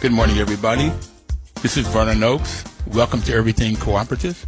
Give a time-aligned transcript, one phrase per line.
[0.00, 0.90] Good morning, everybody.
[1.60, 2.64] This is Vernon Oakes.
[2.86, 4.46] Welcome to Everything Cooperative.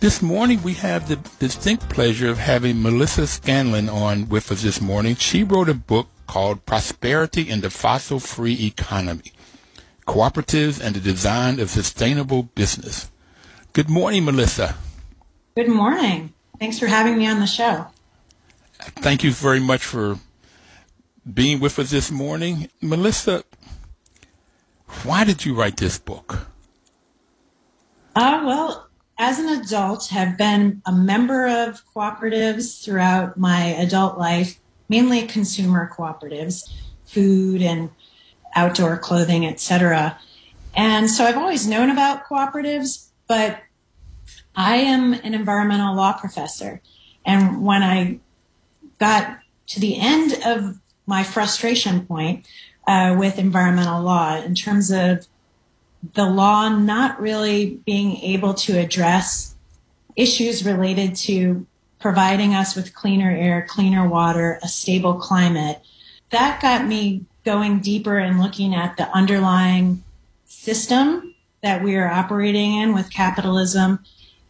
[0.00, 4.80] This morning, we have the distinct pleasure of having Melissa Scanlon on with us this
[4.80, 5.14] morning.
[5.16, 9.32] She wrote a book called Prosperity in the Fossil Free Economy
[10.06, 13.10] Cooperatives and the Design of Sustainable Business.
[13.74, 14.76] Good morning, Melissa.
[15.54, 16.32] Good morning.
[16.58, 17.88] Thanks for having me on the show.
[18.78, 20.18] Thank you very much for
[21.30, 22.70] being with us this morning.
[22.80, 23.44] Melissa,
[25.02, 26.46] why did you write this book?
[28.14, 34.58] Uh, well, as an adult, have been a member of cooperatives throughout my adult life,
[34.88, 36.70] mainly consumer cooperatives,
[37.04, 37.90] food and
[38.54, 40.18] outdoor clothing, etc.
[40.74, 43.60] And so I've always known about cooperatives, but
[44.56, 46.80] I am an environmental law professor.
[47.24, 48.18] And when I
[48.98, 52.46] got to the end of my frustration point,
[52.86, 55.26] uh, with environmental law in terms of
[56.14, 59.54] the law not really being able to address
[60.16, 61.66] issues related to
[61.98, 65.80] providing us with cleaner air, cleaner water, a stable climate.
[66.30, 70.04] That got me going deeper and looking at the underlying
[70.44, 74.00] system that we are operating in with capitalism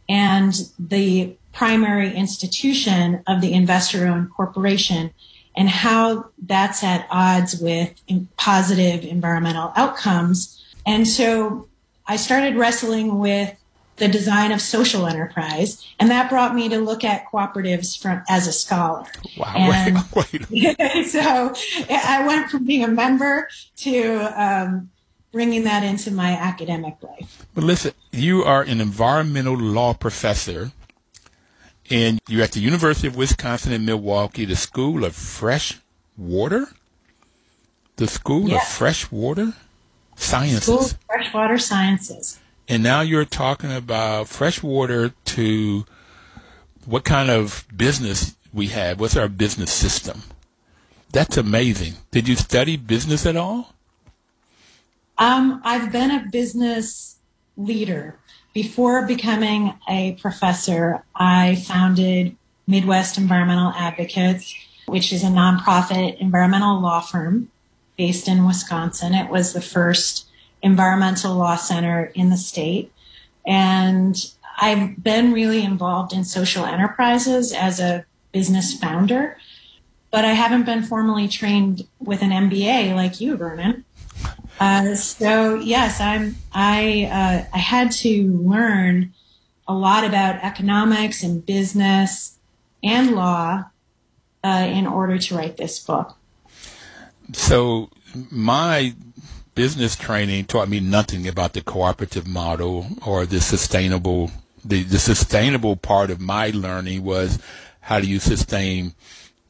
[0.08, 5.12] and the primary institution of the investor owned corporation
[5.56, 7.92] and how that's at odds with
[8.36, 10.64] positive environmental outcomes.
[10.86, 11.68] And so
[12.06, 13.54] I started wrestling with
[13.96, 18.46] the design of social enterprise, and that brought me to look at cooperatives from as
[18.48, 19.06] a scholar.
[19.38, 19.52] Wow!
[19.56, 21.06] And wait, wait.
[21.06, 21.54] so
[21.88, 23.48] I went from being a member
[23.78, 24.90] to um,
[25.30, 27.46] bringing that into my academic life.
[27.54, 30.72] But listen, you are an environmental law professor
[31.90, 35.80] and you're at the University of Wisconsin in Milwaukee, the School of Fresh
[36.16, 36.68] Water?
[37.96, 38.62] The School yes.
[38.62, 39.54] of Fresh Water
[40.16, 40.64] Sciences.
[40.64, 42.38] School of Freshwater Sciences.
[42.68, 45.84] And now you're talking about fresh water to
[46.86, 49.00] what kind of business we have.
[49.00, 50.22] What's our business system?
[51.12, 51.94] That's amazing.
[52.10, 53.74] Did you study business at all?
[55.18, 57.18] Um, I've been a business
[57.56, 58.18] leader
[58.54, 64.54] before becoming a professor, I founded Midwest Environmental Advocates,
[64.86, 67.50] which is a nonprofit environmental law firm
[67.98, 69.12] based in Wisconsin.
[69.12, 70.26] It was the first
[70.62, 72.92] environmental law center in the state.
[73.44, 74.16] And
[74.58, 79.36] I've been really involved in social enterprises as a business founder,
[80.12, 83.84] but I haven't been formally trained with an MBA like you, Vernon.
[84.60, 86.36] Uh, so yes, I'm.
[86.52, 89.12] I uh, I had to learn
[89.66, 92.38] a lot about economics and business
[92.82, 93.64] and law
[94.44, 96.16] uh, in order to write this book.
[97.32, 97.90] So
[98.30, 98.94] my
[99.54, 104.30] business training taught me nothing about the cooperative model or the sustainable.
[104.66, 107.38] The, the sustainable part of my learning was
[107.80, 108.94] how do you sustain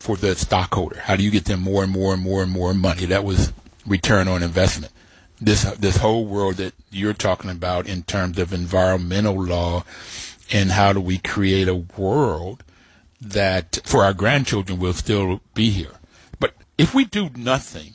[0.01, 0.99] for the stockholder?
[0.99, 3.07] How do you get them more and more and more and more money?
[3.07, 3.53] That was
[3.87, 4.93] return on investment
[5.41, 9.85] this this whole world that you're talking about in terms of environmental law
[10.53, 12.63] and how do we create a world
[13.21, 15.93] that for our grandchildren will still be here.
[16.39, 17.95] But if we do nothing,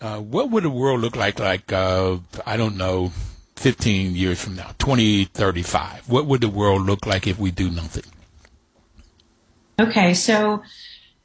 [0.00, 1.38] uh, what would the world look like?
[1.38, 3.12] Like uh, I don't know,
[3.56, 6.08] 15 years from now, 2035.
[6.08, 8.10] What would the world look like if we do nothing?
[9.78, 10.62] Okay, so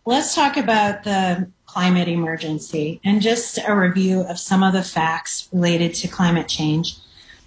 [0.06, 5.50] let's talk about the climate emergency and just a review of some of the facts
[5.52, 6.96] related to climate change.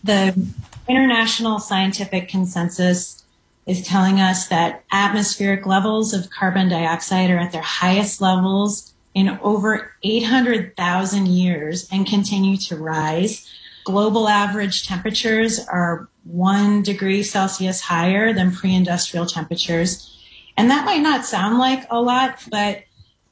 [0.05, 0.39] The
[0.87, 3.25] international scientific consensus
[3.65, 9.39] is telling us that atmospheric levels of carbon dioxide are at their highest levels in
[9.43, 13.49] over 800,000 years and continue to rise.
[13.85, 20.15] Global average temperatures are one degree Celsius higher than pre industrial temperatures.
[20.59, 22.83] And that might not sound like a lot, but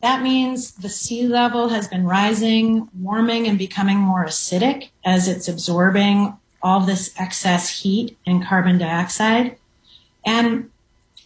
[0.03, 5.49] that means the sea level has been rising, warming, and becoming more acidic as it's
[5.49, 9.57] absorbing all this excess heat and carbon dioxide.
[10.25, 10.71] And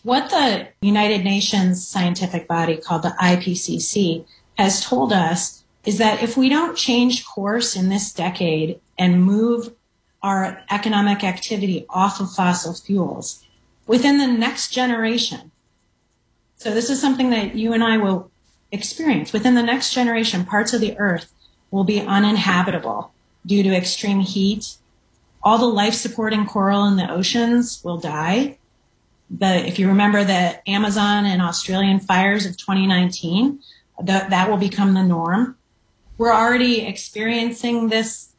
[0.02, 4.25] what the United Nations scientific body called the IPCC
[4.56, 9.75] has told us is that if we don't change course in this decade and move
[10.22, 13.44] our economic activity off of fossil fuels
[13.87, 15.50] within the next generation,
[16.56, 18.30] so this is something that you and I will
[18.72, 21.32] experience within the next generation, parts of the earth
[21.70, 23.12] will be uninhabitable
[23.44, 24.76] due to extreme heat.
[25.43, 28.58] All the life supporting coral in the oceans will die.
[29.31, 33.61] But if you remember the Amazon and Australian fires of 2019,
[34.02, 35.56] that, that will become the norm.
[36.19, 38.34] We're already experiencing this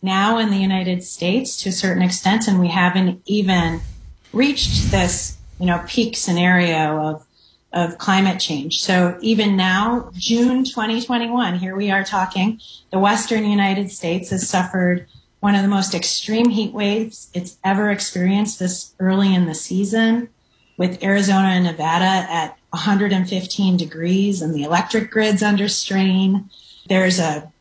[0.00, 3.80] now in the United States to a certain extent, and we haven't even
[4.32, 7.25] reached this, you know, peak scenario of
[7.76, 8.82] of climate change.
[8.82, 12.58] So even now, June 2021, here we are talking,
[12.90, 15.06] the Western United States has suffered
[15.40, 20.30] one of the most extreme heat waves it's ever experienced this early in the season
[20.78, 26.48] with Arizona and Nevada at 115 degrees and the electric grid's under strain.
[26.88, 27.52] There's a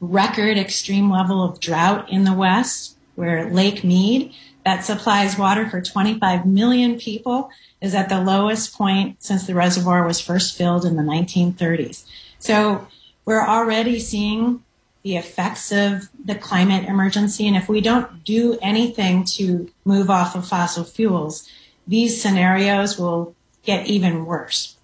[0.00, 4.34] record extreme level of drought in the West where Lake Mead
[4.66, 7.48] that supplies water for 25 million people
[7.80, 12.04] is at the lowest point since the reservoir was first filled in the 1930s.
[12.40, 12.88] So
[13.24, 14.64] we're already seeing
[15.04, 17.46] the effects of the climate emergency.
[17.46, 21.48] And if we don't do anything to move off of fossil fuels,
[21.86, 24.76] these scenarios will get even worse.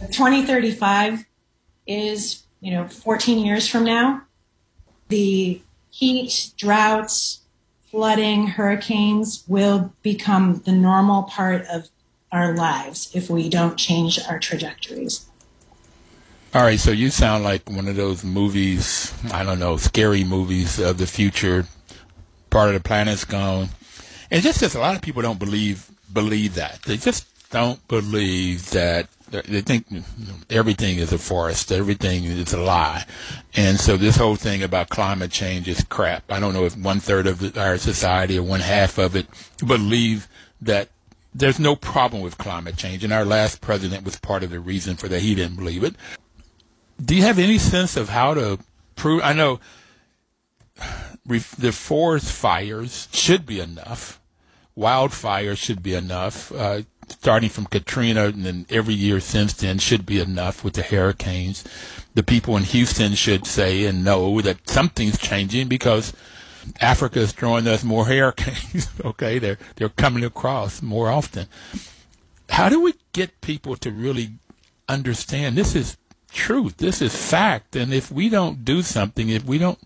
[0.00, 1.26] 2035
[1.86, 4.22] is, you know, 14 years from now.
[5.08, 7.42] The heat, droughts,
[7.94, 11.88] flooding, hurricanes will become the normal part of
[12.32, 15.26] our lives if we don't change our trajectories.
[16.52, 20.80] All right, so you sound like one of those movies, I don't know, scary movies
[20.80, 21.66] of the future.
[22.50, 23.68] Part of the planet's gone.
[24.28, 26.82] And just as a lot of people don't believe believe that.
[26.82, 29.06] They just don't believe that
[29.42, 29.86] they think
[30.50, 33.04] everything is a forest, everything is a lie,
[33.54, 36.30] and so this whole thing about climate change is crap.
[36.30, 39.26] I don't know if one third of our society or one half of it
[39.66, 40.28] believe
[40.60, 40.88] that
[41.34, 44.96] there's no problem with climate change, and our last president was part of the reason
[44.96, 45.20] for that.
[45.20, 45.96] He didn't believe it.
[47.04, 48.58] Do you have any sense of how to
[48.94, 49.20] prove?
[49.22, 49.58] I know
[51.26, 54.20] the forest fires should be enough.
[54.76, 56.52] Wildfires should be enough.
[56.52, 60.82] Uh, starting from Katrina and then every year since then should be enough with the
[60.82, 61.64] hurricanes.
[62.14, 66.12] The people in Houston should say and know that something's changing because
[66.80, 68.88] Africa is throwing us more hurricanes.
[69.04, 71.46] okay, they're they're coming across more often.
[72.50, 74.34] How do we get people to really
[74.88, 75.96] understand this is
[76.30, 79.78] truth, this is fact, and if we don't do something, if we don't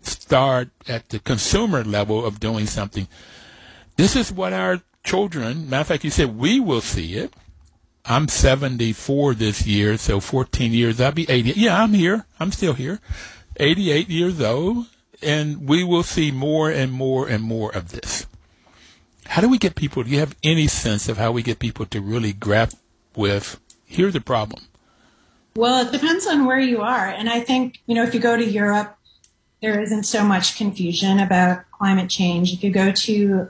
[0.00, 3.08] start at the consumer level of doing something,
[3.96, 7.32] this is what our children, matter of fact, you said we will see it.
[8.04, 11.52] I'm 74 this year, so 14 years, I'll be 80.
[11.56, 12.26] Yeah, I'm here.
[12.38, 13.00] I'm still here.
[13.56, 14.86] 88 years old,
[15.22, 18.26] and we will see more and more and more of this.
[19.26, 21.86] How do we get people, do you have any sense of how we get people
[21.86, 22.78] to really grapple
[23.16, 24.62] with, here's the problem?
[25.56, 27.08] Well, it depends on where you are.
[27.08, 28.96] And I think, you know, if you go to Europe,
[29.62, 32.52] there isn't so much confusion about climate change.
[32.52, 33.48] If you go to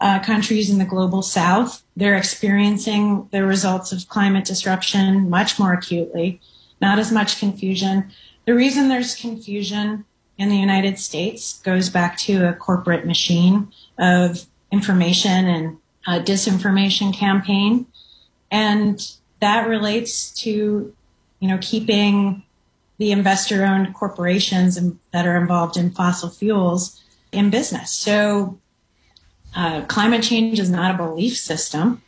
[0.00, 1.82] uh, countries in the global south.
[1.96, 6.40] They're experiencing the results of climate disruption much more acutely,
[6.80, 8.10] not as much confusion.
[8.46, 10.04] The reason there's confusion
[10.36, 15.78] in the United States goes back to a corporate machine of information and
[16.24, 17.86] disinformation campaign.
[18.50, 19.04] And
[19.40, 20.94] that relates to,
[21.40, 22.44] you know, keeping
[22.98, 24.78] the investor owned corporations
[25.12, 27.92] that are involved in fossil fuels in business.
[27.92, 28.58] So
[29.54, 32.02] uh, climate change is not a belief system.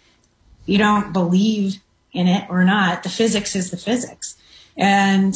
[0.66, 1.80] You don't believe
[2.12, 3.02] in it or not.
[3.02, 4.36] The physics is the physics.
[4.76, 5.34] And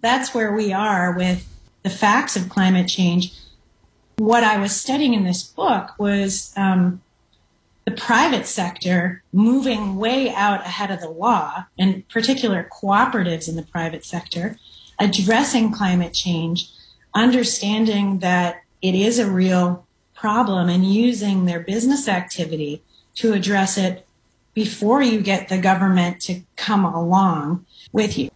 [0.00, 1.46] that's where we are with
[1.82, 3.32] the facts of climate change.
[4.16, 7.00] What I was studying in this book was um,
[7.84, 13.62] the private sector moving way out ahead of the law, in particular cooperatives in the
[13.62, 14.58] private sector,
[14.98, 16.70] addressing climate change,
[17.14, 19.86] understanding that it is a real
[20.22, 22.80] problem and using their business activity
[23.12, 24.06] to address it
[24.54, 28.30] before you get the government to come along with you.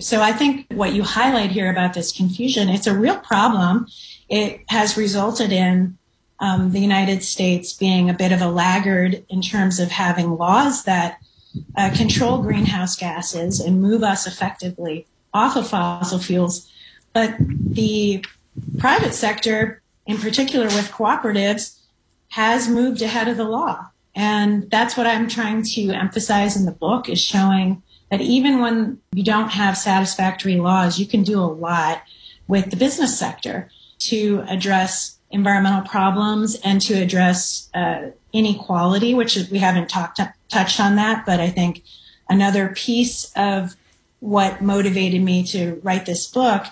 [0.00, 3.86] So I think what you highlight here about this confusion, it's a real problem.
[4.28, 5.96] It has resulted in
[6.40, 10.82] um, the United States being a bit of a laggard in terms of having laws
[10.84, 11.18] that
[11.76, 16.68] uh, control greenhouse gases and move us effectively off of fossil fuels.
[17.12, 18.24] But the
[18.76, 21.78] private sector in particular with cooperatives,
[22.28, 23.86] has moved ahead of the law.
[24.14, 28.98] And that's what I'm trying to emphasize in the book is showing that even when
[29.12, 32.02] you don't have satisfactory laws, you can do a lot
[32.48, 39.58] with the business sector to address environmental problems and to address uh, inequality, which we
[39.58, 41.82] haven't talked touched on that, but I think
[42.28, 43.76] another piece of
[44.20, 46.64] what motivated me to write this book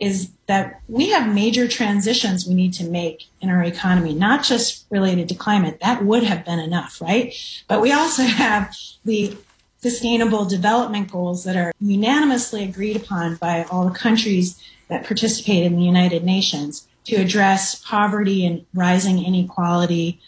[0.00, 4.86] is that we have major transitions we need to make in our economy, not just
[4.90, 5.78] related to climate.
[5.80, 7.34] That would have been enough, right?
[7.66, 8.74] But we also have
[9.04, 9.36] the
[9.80, 15.76] sustainable development goals that are unanimously agreed upon by all the countries that participate in
[15.76, 20.20] the United Nations to address poverty and rising inequality,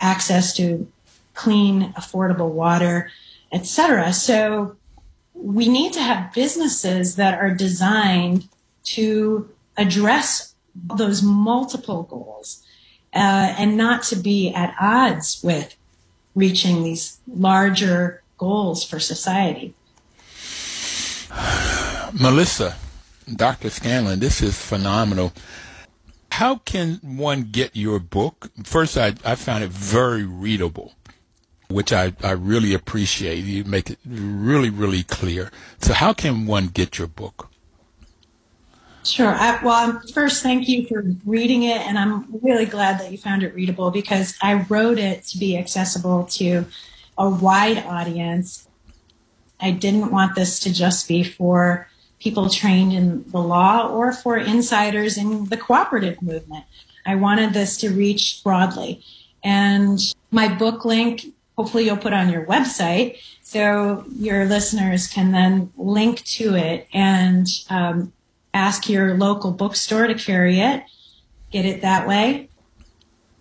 [0.00, 0.90] access to
[1.34, 3.10] clean, affordable water,
[3.52, 4.12] etc.
[4.12, 4.76] So
[5.34, 8.48] we need to have businesses that are designed
[8.84, 12.62] to address those multiple goals
[13.14, 15.76] uh, and not to be at odds with
[16.34, 19.74] reaching these larger goals for society.
[22.12, 22.76] Melissa,
[23.34, 23.70] Dr.
[23.70, 25.32] Scanlon, this is phenomenal.
[26.32, 28.50] How can one get your book?
[28.64, 30.94] First, I, I found it very readable,
[31.68, 33.44] which I, I really appreciate.
[33.44, 35.52] You make it really, really clear.
[35.78, 37.50] So, how can one get your book?
[39.04, 39.34] Sure.
[39.34, 43.42] I, well, first, thank you for reading it, and I'm really glad that you found
[43.42, 46.64] it readable because I wrote it to be accessible to
[47.18, 48.66] a wide audience.
[49.60, 51.86] I didn't want this to just be for
[52.18, 56.64] people trained in the law or for insiders in the cooperative movement.
[57.04, 59.04] I wanted this to reach broadly.
[59.42, 61.26] And my book link,
[61.58, 67.46] hopefully, you'll put on your website so your listeners can then link to it and
[67.68, 68.14] um,
[68.54, 70.84] ask your local bookstore to carry it,
[71.50, 72.48] get it that way.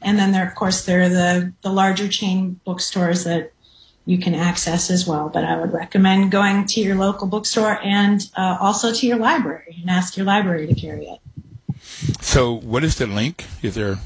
[0.01, 3.53] And then there, of course, there are the, the larger chain bookstores that
[4.05, 5.29] you can access as well.
[5.29, 9.77] But I would recommend going to your local bookstore and uh, also to your library
[9.79, 11.19] and ask your library to carry it.
[12.21, 13.45] So, what is the link?
[13.61, 13.99] Is there?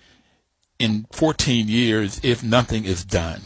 [0.80, 3.42] in 14 years if nothing is done.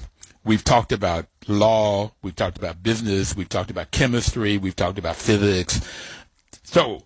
[0.45, 5.15] We've talked about law, we've talked about business, we've talked about chemistry, we've talked about
[5.15, 5.81] physics.
[6.61, 7.05] So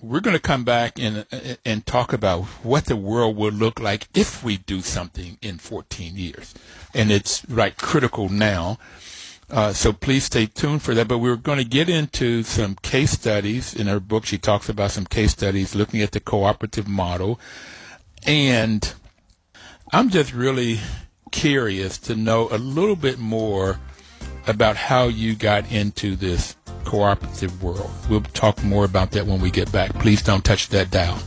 [0.00, 1.26] we're going to come back and
[1.64, 6.16] and talk about what the world will look like if we do something in 14
[6.16, 6.54] years,
[6.94, 8.78] and it's right critical now.
[9.50, 11.08] Uh, so please stay tuned for that.
[11.08, 14.24] But we're going to get into some case studies in her book.
[14.24, 17.38] She talks about some case studies looking at the cooperative model.
[18.26, 18.92] And
[19.92, 20.80] I'm just really
[21.32, 23.78] curious to know a little bit more
[24.46, 27.90] about how you got into this cooperative world.
[28.08, 29.92] We'll talk more about that when we get back.
[29.94, 31.18] Please don't touch that dial.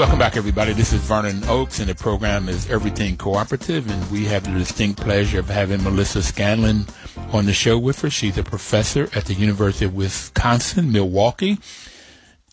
[0.00, 0.72] Welcome back, everybody.
[0.72, 4.98] This is Vernon Oakes, and the program is Everything Cooperative, and we have the distinct
[4.98, 6.86] pleasure of having Melissa Scanlon
[7.34, 8.14] on the show with us.
[8.14, 11.58] She's a professor at the University of Wisconsin, Milwaukee,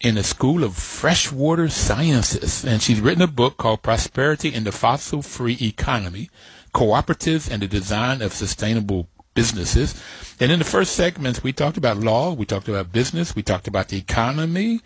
[0.01, 4.73] in the School of Freshwater Sciences, and she's written a book called Prosperity in the
[4.73, 6.29] Fossil Free Economy
[6.73, 9.95] Cooperatives and the Design of Sustainable Businesses.
[10.41, 13.69] And in the first segments, we talked about law, we talked about business, we talked
[13.69, 14.81] about the economy,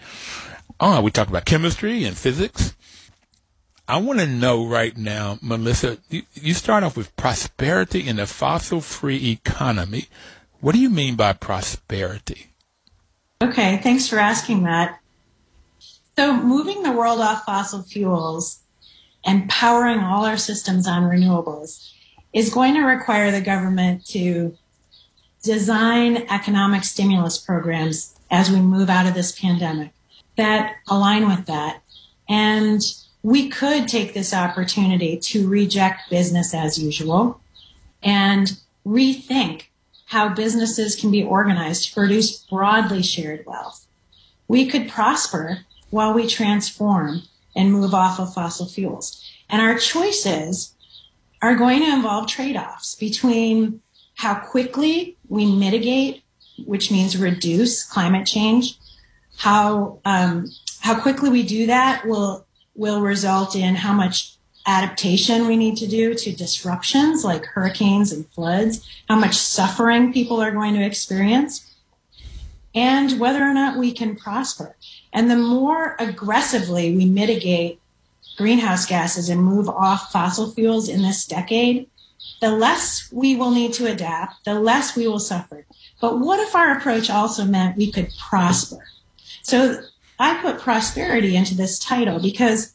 [0.84, 2.76] Oh, we talk about chemistry and physics.
[3.88, 8.26] I want to know right now, Melissa, you, you start off with prosperity in a
[8.26, 10.08] fossil free economy.
[10.60, 12.48] What do you mean by prosperity?
[13.44, 15.00] Okay, thanks for asking that.
[16.18, 18.62] So, moving the world off fossil fuels
[19.24, 21.92] and powering all our systems on renewables
[22.34, 24.58] is going to require the government to
[25.44, 29.92] design economic stimulus programs as we move out of this pandemic
[30.42, 31.84] that align with that.
[32.28, 32.82] And
[33.22, 37.40] we could take this opportunity to reject business as usual
[38.02, 39.66] and rethink
[40.08, 43.86] how businesses can be organized to produce broadly shared wealth.
[44.48, 45.60] We could prosper
[45.92, 47.22] while we transform
[47.56, 49.24] and move off of fossil fuels.
[49.48, 50.74] And our choices
[51.42, 53.82] are going to involve trade offs between
[54.16, 56.24] how quickly we mitigate,
[56.66, 58.78] which means reduce climate change,
[59.42, 60.48] how um,
[60.82, 62.46] how quickly we do that will
[62.76, 64.36] will result in how much
[64.68, 70.40] adaptation we need to do to disruptions like hurricanes and floods, how much suffering people
[70.40, 71.74] are going to experience,
[72.76, 74.76] and whether or not we can prosper.
[75.12, 77.80] And the more aggressively we mitigate
[78.38, 81.90] greenhouse gases and move off fossil fuels in this decade,
[82.42, 85.66] the less we will need to adapt, the less we will suffer.
[86.00, 88.86] But what if our approach also meant we could prosper?
[89.42, 89.82] So
[90.20, 92.74] I put prosperity into this title because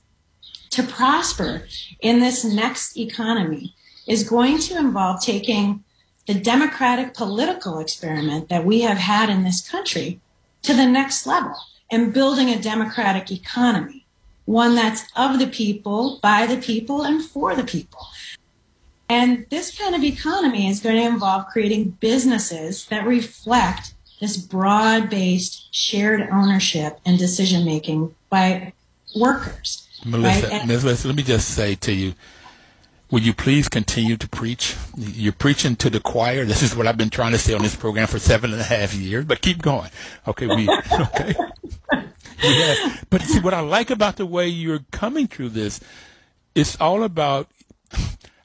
[0.71, 1.67] to prosper
[2.01, 3.75] in this next economy
[4.07, 5.85] is going to involve taking
[6.27, 10.21] the democratic political experiment that we have had in this country
[10.63, 11.55] to the next level
[11.91, 14.05] and building a democratic economy,
[14.45, 18.07] one that's of the people, by the people, and for the people.
[19.09, 25.11] And this kind of economy is going to involve creating businesses that reflect this broad
[25.11, 28.73] based shared ownership and decision making by
[29.15, 29.89] workers.
[30.05, 30.67] Melissa, right?
[30.67, 32.15] Melissa, let me just say to you,
[33.11, 34.77] will you please continue to preach?
[34.97, 36.45] You're preaching to the choir.
[36.45, 38.65] This is what I've been trying to say on this program for seven and a
[38.65, 39.91] half years, but keep going.
[40.27, 40.69] Okay, we,
[41.01, 41.35] okay.
[42.43, 42.97] Yeah.
[43.11, 45.81] But see, what I like about the way you're coming through this,
[46.55, 47.49] it's all about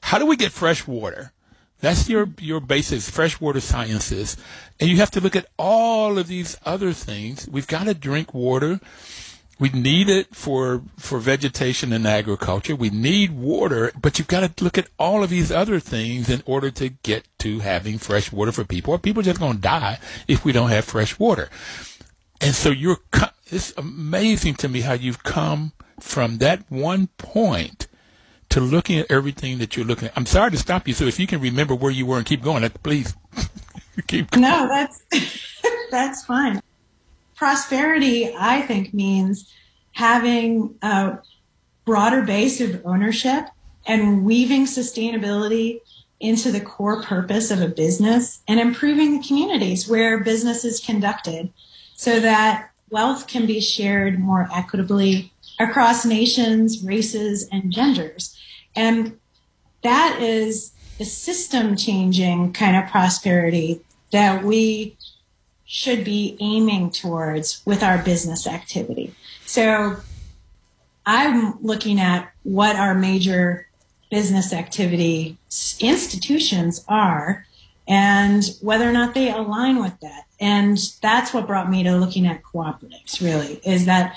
[0.02, 1.32] how do we get fresh water?
[1.82, 4.36] That's your, your basics, freshwater sciences.
[4.78, 7.48] And you have to look at all of these other things.
[7.50, 8.78] We've got to drink water.
[9.58, 12.76] We need it for, for vegetation and agriculture.
[12.76, 16.44] We need water, but you've got to look at all of these other things in
[16.46, 19.60] order to get to having fresh water for people, or people are just going to
[19.60, 21.50] die if we don't have fresh water.
[22.40, 22.98] And so you're,
[23.46, 27.88] it's amazing to me how you've come from that one point
[28.52, 30.12] to looking at everything that you're looking at.
[30.14, 30.92] I'm sorry to stop you.
[30.92, 33.14] So if you can remember where you were and keep going, please
[34.06, 34.42] keep going.
[34.42, 35.02] No, that's,
[35.90, 36.60] that's fine.
[37.34, 39.50] Prosperity, I think, means
[39.92, 41.18] having a
[41.86, 43.46] broader base of ownership
[43.86, 45.80] and weaving sustainability
[46.20, 51.50] into the core purpose of a business and improving the communities where business is conducted
[51.94, 58.36] so that wealth can be shared more equitably across nations, races, and genders.
[58.74, 59.18] And
[59.82, 63.80] that is the system changing kind of prosperity
[64.12, 64.96] that we
[65.64, 69.14] should be aiming towards with our business activity.
[69.46, 69.96] So
[71.06, 73.66] I'm looking at what our major
[74.10, 75.38] business activity
[75.80, 77.46] institutions are
[77.88, 80.24] and whether or not they align with that.
[80.38, 84.16] And that's what brought me to looking at cooperatives, really, is that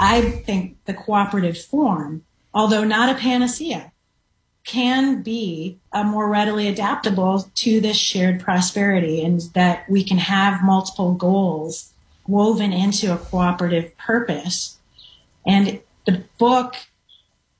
[0.00, 2.24] I think the cooperative form
[2.54, 3.92] although not a panacea,
[4.64, 11.14] can be more readily adaptable to this shared prosperity and that we can have multiple
[11.14, 11.92] goals
[12.28, 14.78] woven into a cooperative purpose.
[15.44, 16.76] And the book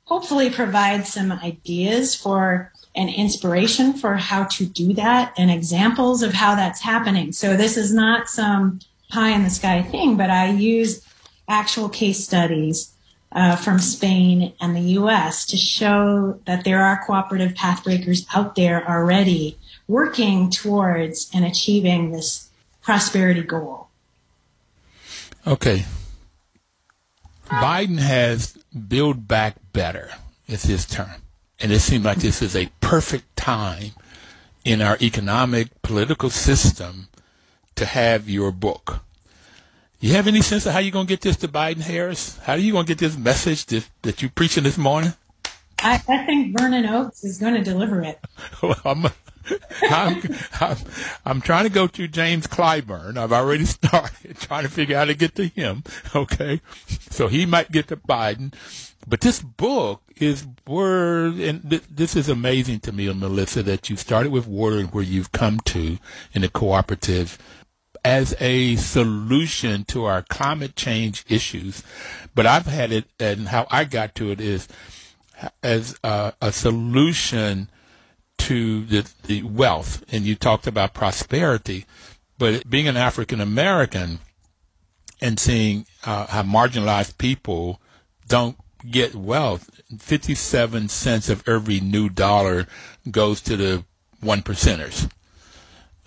[0.04, 6.32] hopefully provides some ideas for an inspiration for how to do that and examples of
[6.32, 7.32] how that's happening.
[7.32, 8.78] So this is not some
[9.10, 11.04] pie in the sky thing, but I use
[11.52, 12.92] actual case studies
[13.30, 18.88] uh, from Spain and the US to show that there are cooperative pathbreakers out there
[18.88, 22.50] already working towards and achieving this
[22.82, 23.88] prosperity goal.
[25.46, 25.84] Okay.
[27.46, 28.56] Biden has
[28.88, 30.10] build back better.
[30.46, 31.22] It's his term.
[31.60, 33.92] And it seems like this is a perfect time
[34.64, 37.08] in our economic political system
[37.74, 39.00] to have your book.
[40.02, 42.36] You have any sense of how you're going to get this to Biden Harris?
[42.38, 45.12] How are you going to get this message that, that you're preaching this morning?
[45.78, 48.18] I, I think Vernon Oakes is going to deliver it.
[48.64, 49.06] well, I'm,
[49.88, 50.20] I'm,
[50.60, 50.76] I'm,
[51.24, 53.16] I'm, trying to go to James Clyburn.
[53.16, 55.84] I've already started trying to figure out how to get to him.
[56.16, 56.60] Okay.
[57.10, 58.52] So he might get to Biden.
[59.06, 63.94] But this book is word, and th- this is amazing to me, Melissa, that you
[63.94, 65.98] started with water and where you've come to
[66.32, 67.38] in a cooperative
[68.04, 71.82] as a solution to our climate change issues.
[72.34, 74.68] But I've had it, and how I got to it is
[75.62, 77.70] as a, a solution
[78.38, 80.04] to the, the wealth.
[80.10, 81.86] And you talked about prosperity,
[82.38, 84.18] but being an African American
[85.20, 87.80] and seeing uh, how marginalized people
[88.26, 88.56] don't
[88.90, 92.66] get wealth, 57 cents of every new dollar
[93.10, 93.84] goes to the
[94.20, 95.08] one percenters.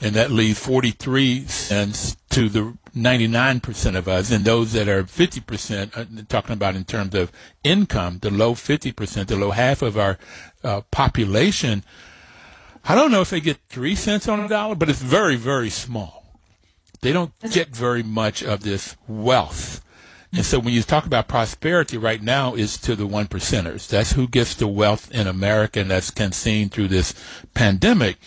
[0.01, 4.31] And that leaves 43 cents to the 99% of us.
[4.31, 7.31] And those that are 50%, uh, talking about in terms of
[7.63, 10.17] income, the low 50%, the low half of our
[10.63, 11.83] uh, population,
[12.83, 15.69] I don't know if they get three cents on a dollar, but it's very, very
[15.69, 16.25] small.
[17.01, 19.81] They don't get very much of this wealth.
[20.31, 23.87] And so when you talk about prosperity right now is to the one percenters.
[23.87, 27.13] That's who gets the wealth in America and that's can seen through this
[27.53, 28.17] pandemic.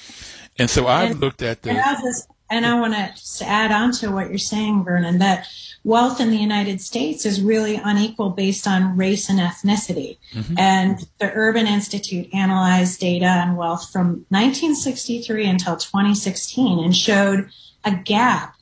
[0.58, 4.10] And so I've and, looked at the and, and I want to add on to
[4.10, 5.46] what you're saying, Vernon, that
[5.84, 10.18] wealth in the United States is really unequal based on race and ethnicity.
[10.32, 10.58] Mm-hmm.
[10.58, 17.50] And the Urban Institute analyzed data on wealth from 1963 until 2016 and showed
[17.84, 18.54] a gap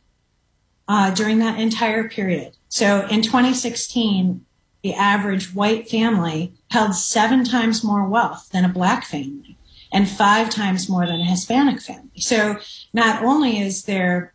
[0.89, 2.57] uh, during that entire period.
[2.69, 4.45] So in 2016,
[4.83, 9.46] the average white family held seven times more wealth than a black family
[9.93, 12.21] and five times more than a Hispanic family.
[12.21, 12.59] So
[12.93, 14.33] not only is there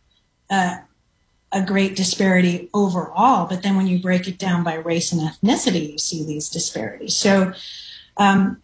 [0.50, 0.78] uh,
[1.52, 5.92] a great disparity overall, but then when you break it down by race and ethnicity,
[5.92, 7.16] you see these disparities.
[7.16, 7.52] So
[8.16, 8.62] um,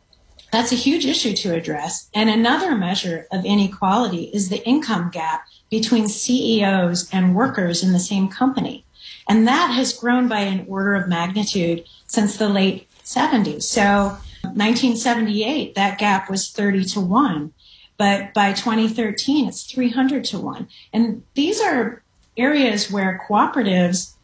[0.50, 2.08] that's a huge issue to address.
[2.14, 8.00] And another measure of inequality is the income gap between CEOs and workers in the
[8.00, 8.84] same company.
[9.28, 13.64] And that has grown by an order of magnitude since the late 70s.
[13.64, 17.52] So 1978, that gap was 30 to 1.
[17.96, 20.68] But by 2013, it's 300 to 1.
[20.92, 22.02] And these are
[22.36, 24.14] areas where cooperatives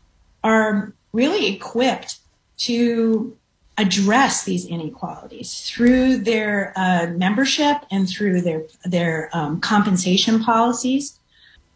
[0.45, 2.19] are really equipped
[2.57, 3.37] to
[3.77, 11.19] address these inequalities through their uh, membership and through their their um, compensation policies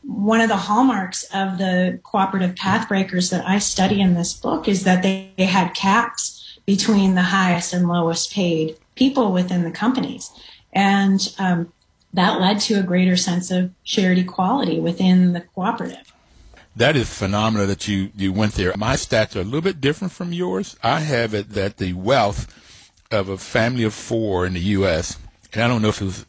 [0.08, 4.84] one of the hallmarks of the cooperative pathbreakers that I study in this book is
[4.84, 6.37] that they, they had caps
[6.68, 10.30] between the highest and lowest paid people within the companies.
[10.70, 11.72] And um,
[12.12, 16.12] that led to a greater sense of shared equality within the cooperative.
[16.76, 18.74] That is phenomenal that you, you went there.
[18.76, 20.76] My stats are a little bit different from yours.
[20.82, 22.54] I have it that the wealth
[23.10, 25.16] of a family of four in the U.S.,
[25.54, 26.26] and I don't know if it was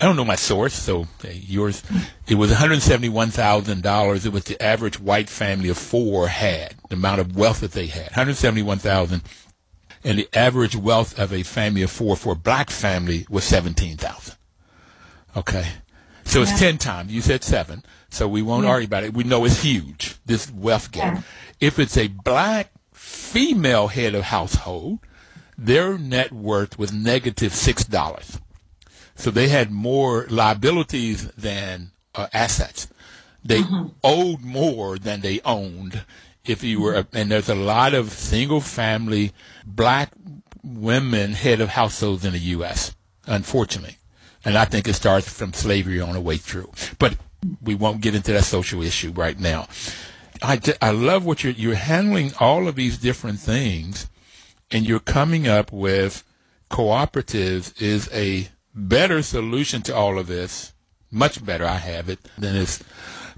[0.00, 1.82] I don't know my source, so yours.
[2.26, 4.26] It was one hundred seventy-one thousand dollars.
[4.26, 7.86] It was the average white family of four had the amount of wealth that they
[7.86, 9.22] had, one hundred seventy-one thousand,
[10.06, 13.96] and the average wealth of a family of four for a black family was seventeen
[13.96, 14.36] thousand.
[15.36, 15.66] Okay,
[16.24, 17.12] so it's ten times.
[17.12, 18.70] You said seven, so we won't yeah.
[18.70, 19.12] argue about it.
[19.12, 20.14] We know it's huge.
[20.24, 21.16] This wealth gap.
[21.16, 21.22] Yeah.
[21.60, 25.00] If it's a black female head of household,
[25.58, 28.38] their net worth was negative six dollars.
[29.16, 32.86] So they had more liabilities than uh, assets.
[33.44, 33.88] They mm-hmm.
[34.04, 36.04] owed more than they owned.
[36.48, 39.32] If you were, and there's a lot of single family
[39.64, 40.12] black
[40.62, 42.94] women head of households in the U.S.,
[43.26, 43.96] unfortunately.
[44.44, 46.70] And I think it starts from slavery on the way through.
[46.98, 47.16] But
[47.60, 49.68] we won't get into that social issue right now.
[50.42, 54.08] I, I love what you're, you're handling all of these different things
[54.70, 56.24] and you're coming up with
[56.70, 60.74] cooperatives is a better solution to all of this,
[61.10, 62.82] much better, I have it, than this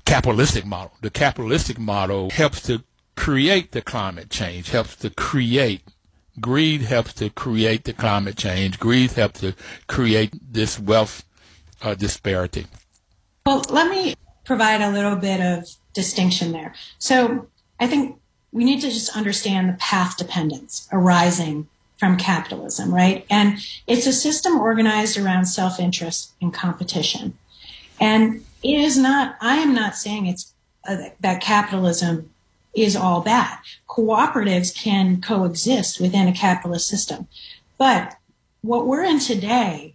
[0.04, 0.92] capitalistic model.
[1.02, 2.82] The capitalistic model helps to
[3.18, 5.82] create the climate change, helps to create
[6.40, 8.78] greed helps to create the climate change.
[8.78, 9.54] Greed helps to
[9.88, 11.24] create this wealth
[11.82, 12.66] uh, disparity.
[13.44, 16.76] Well, let me provide a little bit of distinction there.
[17.00, 17.48] So
[17.80, 18.20] I think
[18.52, 23.26] we need to just understand the path dependence arising from capitalism, right?
[23.28, 27.36] And it's a system organized around self interest and competition.
[28.00, 30.54] And it is not, I am not saying it's
[30.88, 32.30] uh, that capitalism
[32.82, 33.58] is all bad.
[33.88, 37.28] Cooperatives can coexist within a capitalist system.
[37.76, 38.16] But
[38.62, 39.94] what we're in today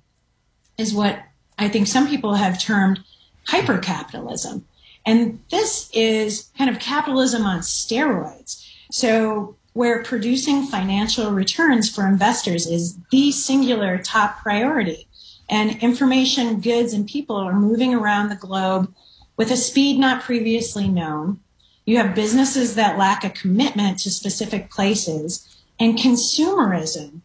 [0.78, 1.20] is what
[1.58, 3.00] I think some people have termed
[3.48, 4.64] hypercapitalism.
[5.06, 8.66] And this is kind of capitalism on steroids.
[8.92, 15.08] So where producing financial returns for investors is the singular top priority.
[15.50, 18.94] And information, goods, and people are moving around the globe
[19.36, 21.40] with a speed not previously known.
[21.86, 25.48] You have businesses that lack a commitment to specific places
[25.80, 27.22] and consumerism,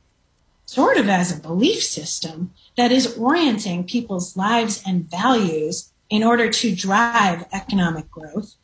[0.66, 6.50] sort of as a belief system that is orienting people's lives and values in order
[6.50, 8.54] to drive economic growth.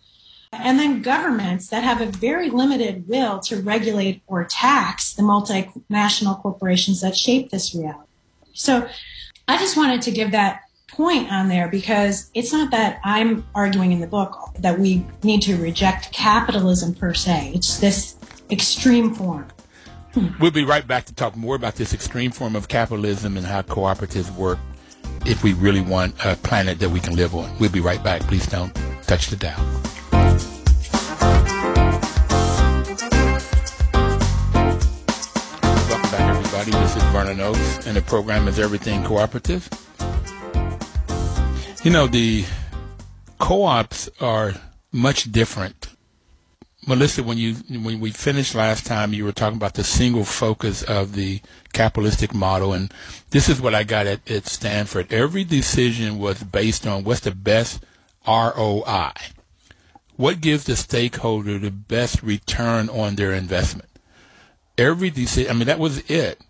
[0.52, 6.40] And then governments that have a very limited will to regulate or tax the multinational
[6.40, 8.08] corporations that shape this reality.
[8.52, 8.88] So
[9.48, 10.63] I just wanted to give that
[10.94, 15.42] point on there because it's not that I'm arguing in the book that we need
[15.42, 17.50] to reject capitalism per se.
[17.54, 18.16] It's this
[18.50, 19.46] extreme form.
[20.12, 20.28] Hmm.
[20.38, 23.62] We'll be right back to talk more about this extreme form of capitalism and how
[23.62, 24.58] cooperatives work
[25.26, 27.50] if we really want a planet that we can live on.
[27.58, 28.22] We'll be right back.
[28.22, 29.58] Please don't touch the dial.
[35.88, 36.70] Welcome back, everybody.
[36.70, 39.68] This is Vernon Oakes, and the program is Everything Cooperative.
[41.84, 42.44] You know, the
[43.38, 44.54] co-ops are
[44.90, 45.94] much different
[46.86, 50.82] Melissa, when you when we finished last time, you were talking about the single focus
[50.82, 51.40] of the
[51.72, 52.92] capitalistic model, and
[53.30, 55.12] this is what I got at, at Stanford.
[55.12, 57.82] Every decision was based on what's the best
[58.26, 59.12] ROI,
[60.16, 63.88] what gives the stakeholder the best return on their investment.
[64.76, 66.40] Every decision, I mean, that was it.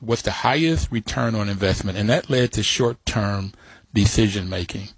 [0.00, 3.52] What's the highest return on investment, and that led to short-term
[3.92, 4.88] decision making.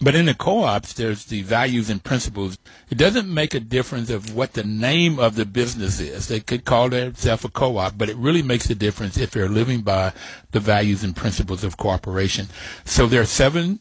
[0.00, 2.58] But in the co-ops, there's the values and principles.
[2.90, 6.26] It doesn't make a difference of what the name of the business is.
[6.26, 9.82] They could call themselves a co-op, but it really makes a difference if they're living
[9.82, 10.12] by
[10.50, 12.48] the values and principles of cooperation.
[12.84, 13.78] So there are seven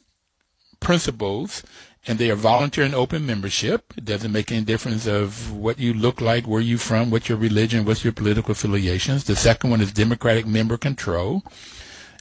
[0.80, 1.64] principles,
[2.06, 3.92] and they are volunteer and open membership.
[3.98, 7.38] It doesn't make any difference of what you look like, where you from, what's your
[7.40, 9.24] religion, what's your political affiliations.
[9.24, 11.44] The second one is democratic member control.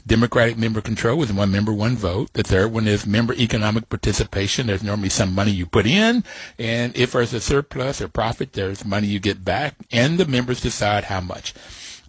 [0.07, 2.33] Democratic member control is one member, one vote.
[2.33, 4.67] The third one is member economic participation.
[4.67, 6.25] There's normally some money you put in,
[6.59, 10.61] and if there's a surplus or profit, there's money you get back, and the members
[10.61, 11.55] decide how much.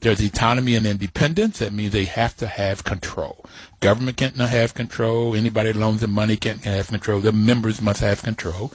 [0.02, 1.60] There's autonomy and independence.
[1.60, 3.46] That means they have to have control.
[3.82, 5.36] Government can't have control.
[5.36, 7.20] Anybody that loans them money can't have control.
[7.20, 8.74] The members must have control.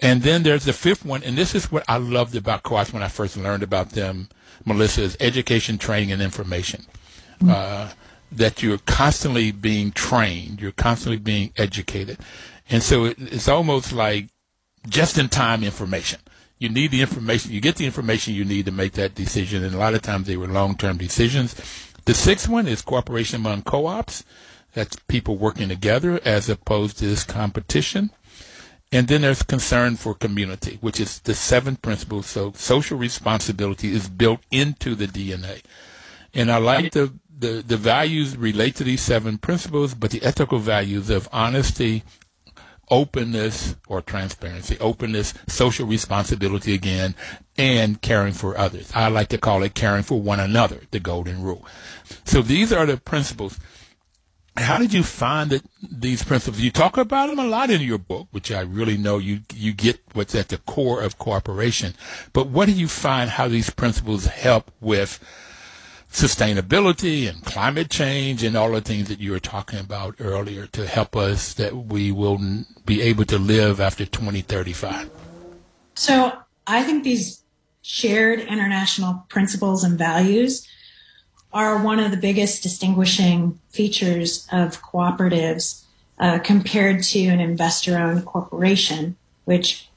[0.00, 3.02] And then there's the fifth one, and this is what I loved about co-ops when
[3.02, 4.28] I first learned about them,
[4.64, 6.86] Melissa, is education, training, and information.
[7.40, 7.50] Mm-hmm.
[7.50, 7.90] Uh,
[8.32, 12.18] that you're constantly being trained, you're constantly being educated.
[12.68, 14.28] And so it, it's almost like
[14.88, 16.20] just in time information.
[16.58, 19.64] You need the information, you get the information you need to make that decision.
[19.64, 21.54] And a lot of times they were long term decisions.
[22.04, 24.24] The sixth one is cooperation among co ops.
[24.72, 28.10] That's people working together as opposed to this competition.
[28.92, 32.22] And then there's concern for community, which is the seventh principle.
[32.22, 35.62] So social responsibility is built into the DNA.
[36.34, 40.58] And I like the the, the values relate to these seven principles, but the ethical
[40.58, 42.04] values of honesty,
[42.90, 47.14] openness or transparency, openness, social responsibility again,
[47.56, 48.90] and caring for others.
[48.94, 51.66] I like to call it caring for one another, the golden rule.
[52.24, 53.58] So these are the principles.
[54.56, 56.60] How did you find that these principles?
[56.60, 59.72] You talk about them a lot in your book, which I really know you you
[59.72, 61.94] get what's at the core of cooperation.
[62.32, 65.20] But what do you find how these principles help with
[66.10, 70.86] sustainability and climate change and all the things that you were talking about earlier to
[70.86, 72.38] help us that we will
[72.84, 75.10] be able to live after 2035?
[75.94, 76.32] So
[76.66, 77.42] I think these
[77.82, 80.66] shared international principles and values
[81.52, 85.84] are one of the biggest distinguishing features of cooperatives
[86.18, 89.88] uh, compared to an investor owned corporation, which,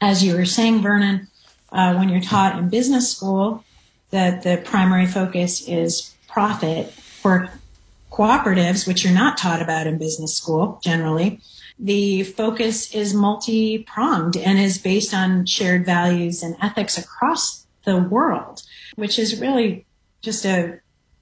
[0.00, 1.28] as you were saying, Vernon,
[1.70, 3.64] uh, when you're taught in business school,
[4.12, 7.50] that the primary focus is profit for
[8.10, 11.40] cooperatives, which you're not taught about in business school generally.
[11.78, 17.96] The focus is multi pronged and is based on shared values and ethics across the
[17.96, 18.62] world,
[18.94, 19.86] which is really
[20.20, 20.78] just a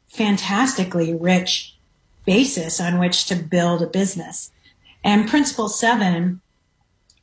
[0.08, 1.76] fantastically rich
[2.26, 4.50] basis on which to build a business.
[5.02, 6.40] And principle seven,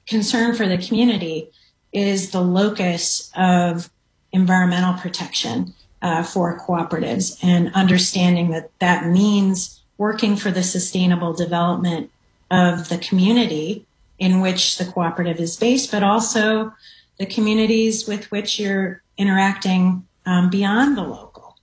[0.08, 1.51] concern for the community,
[1.91, 3.89] is the locus of
[4.32, 12.12] environmental protection uh, for cooperatives and understanding that that means working for the sustainable development
[12.52, 13.86] of the community
[14.20, 16.74] in which the cooperative is based, but also
[17.18, 21.58] the communities with which you're interacting um, beyond the local.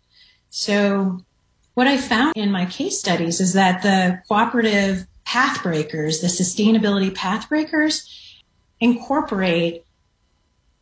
[0.50, 1.20] So,
[1.74, 8.08] what I found in my case studies is that the cooperative pathbreakers, the sustainability pathbreakers,
[8.78, 9.84] incorporate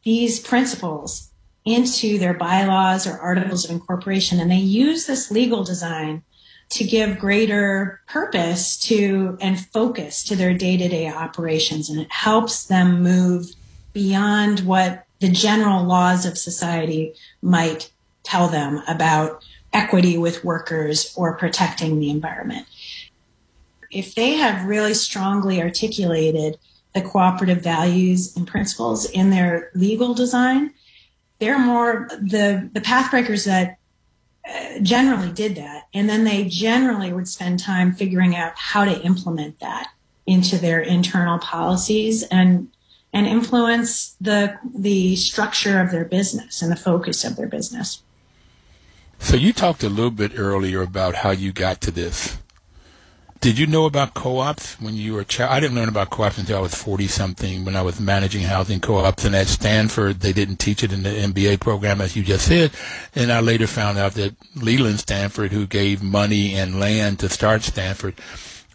[0.03, 1.32] these principles
[1.65, 4.41] into their bylaws or articles of incorporation.
[4.41, 6.23] And they use this legal design
[6.71, 11.91] to give greater purpose to and focus to their day to day operations.
[11.91, 13.53] And it helps them move
[13.93, 17.91] beyond what the general laws of society might
[18.23, 22.67] tell them about equity with workers or protecting the environment.
[23.93, 26.59] if they have really strongly articulated
[26.95, 30.73] the cooperative values and principles in their legal design,
[31.43, 33.77] they're more the the pathbreakers that
[34.49, 39.03] uh, generally did that, and then they generally would spend time figuring out how to
[39.03, 39.89] implement that
[40.25, 42.69] into their internal policies and
[43.13, 48.05] and influence the the structure of their business and the focus of their business.
[49.19, 52.39] So you talked a little bit earlier about how you got to this.
[53.43, 55.51] Did you know about co-ops when you were a child?
[55.51, 58.79] I didn't learn about co-ops until I was 40 something when I was managing housing
[58.79, 59.25] co-ops.
[59.25, 62.71] And at Stanford, they didn't teach it in the MBA program, as you just said.
[63.17, 67.63] And I later found out that Leland Stanford, who gave money and land to start
[67.63, 68.15] Stanford,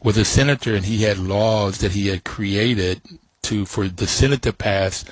[0.04, 3.02] was a senator and he had laws that he had created
[3.44, 5.06] to, for the Senate to pass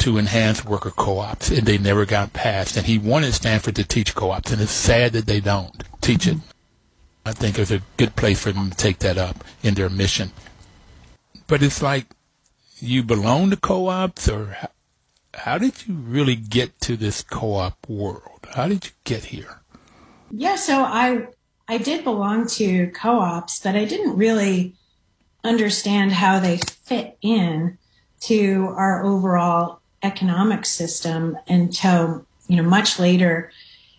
[0.00, 2.76] to enhance worker co-ops and they never got passed.
[2.76, 6.36] And he wanted Stanford to teach co-ops and it's sad that they don't teach it.
[7.28, 10.30] I think it's a good place for them to take that up in their mission.
[11.46, 12.06] But it's like
[12.78, 14.68] you belong to co-ops, or how,
[15.34, 18.46] how did you really get to this co-op world?
[18.54, 19.60] How did you get here?
[20.30, 21.26] Yeah, so I
[21.68, 24.74] I did belong to co-ops, but I didn't really
[25.44, 27.76] understand how they fit in
[28.20, 33.52] to our overall economic system until you know much later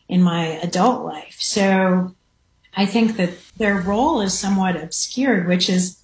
[0.07, 1.37] in my adult life.
[1.39, 2.15] So
[2.75, 6.01] I think that their role is somewhat obscured, which is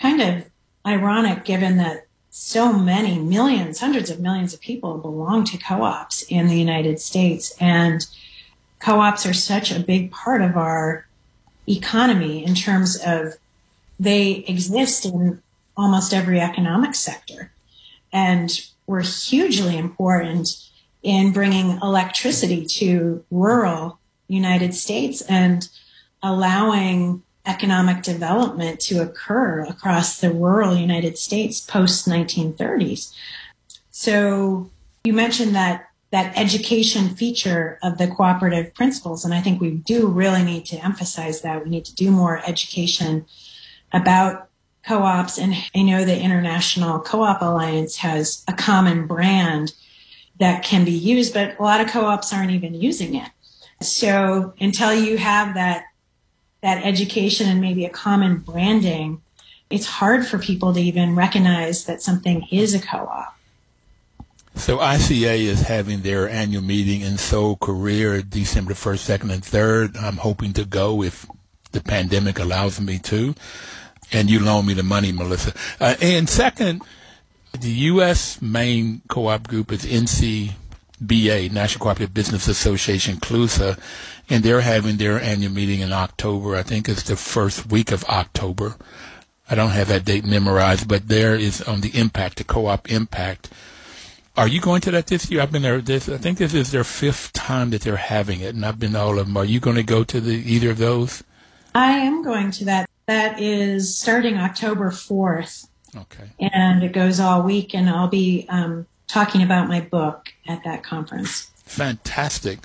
[0.00, 0.44] kind of
[0.84, 6.48] ironic given that so many millions, hundreds of millions of people belong to co-ops in
[6.48, 7.54] the United States.
[7.60, 8.06] And
[8.78, 11.06] co-ops are such a big part of our
[11.66, 13.34] economy in terms of
[13.98, 15.42] they exist in
[15.76, 17.50] almost every economic sector
[18.12, 18.50] and
[18.86, 20.62] were hugely important
[21.02, 23.98] in bringing electricity to rural
[24.28, 25.68] United States and
[26.26, 33.14] allowing economic development to occur across the rural United States post 1930s.
[33.90, 34.70] So
[35.04, 40.08] you mentioned that that education feature of the cooperative principles, and I think we do
[40.08, 41.62] really need to emphasize that.
[41.64, 43.26] We need to do more education
[43.92, 44.48] about
[44.86, 49.72] co-ops, and I know the International Co-op Alliance has a common brand
[50.38, 53.30] that can be used, but a lot of co-ops aren't even using it.
[53.82, 55.84] So until you have that
[56.66, 59.22] that education and maybe a common branding,
[59.70, 63.36] it's hard for people to even recognize that something is a co-op.
[64.56, 70.02] So ICA is having their annual meeting in Seoul, Korea, December 1st, 2nd, and 3rd.
[70.02, 71.24] I'm hoping to go if
[71.70, 73.36] the pandemic allows me to.
[74.10, 75.52] And you loan me the money, Melissa.
[75.78, 76.82] Uh, and second,
[77.60, 78.42] the U.S.
[78.42, 83.78] main co-op group is NCBA, National Cooperative Business Association, CLUSA
[84.28, 86.56] and they're having their annual meeting in October.
[86.56, 88.76] I think it's the first week of October.
[89.48, 93.50] I don't have that date memorized, but there is on the impact, the co-op impact.
[94.36, 95.40] Are you going to that this year?
[95.40, 95.80] I've been there.
[95.80, 98.92] This I think this is their fifth time that they're having it, and I've been
[98.92, 99.36] to all of them.
[99.36, 101.22] Are you going to go to the either of those?
[101.74, 102.88] I am going to that.
[103.06, 105.68] That is starting October fourth.
[105.96, 106.28] Okay.
[106.40, 110.82] And it goes all week, and I'll be um, talking about my book at that
[110.82, 111.50] conference.
[111.64, 112.58] Fantastic.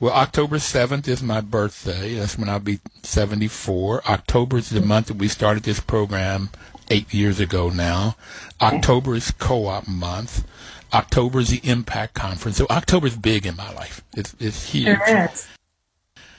[0.00, 2.14] Well, October 7th is my birthday.
[2.14, 4.02] That's when I'll be 74.
[4.08, 6.48] October is the month that we started this program
[6.88, 8.16] eight years ago now.
[8.62, 10.46] October is co-op month.
[10.94, 12.56] October is the Impact Conference.
[12.56, 14.02] So October is big in my life.
[14.16, 14.86] It's, it's huge.
[14.86, 15.46] Sure is.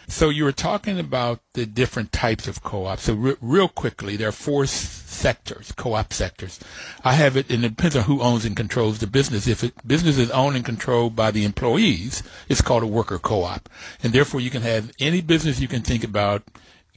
[0.08, 3.04] So you were talking about the different types of co-ops.
[3.04, 6.60] So re- real quickly, there are four s- sectors, co-op sectors.
[7.04, 9.48] I have it, and it depends on who owns and controls the business.
[9.48, 13.70] If it, business is owned and controlled by the employees, it's called a worker co-op.
[14.04, 16.44] And therefore you can have any business you can think about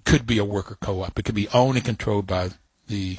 [0.05, 1.19] could be a worker co-op.
[1.19, 2.51] It could be owned and controlled by
[2.89, 3.19] the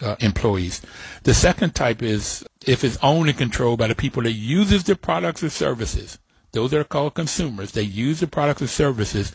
[0.00, 0.82] uh, employees.
[1.22, 4.96] The second type is if it's owned and controlled by the people that uses the
[4.96, 6.18] products or services.
[6.52, 7.72] Those are called consumers.
[7.72, 9.32] They use the products or services.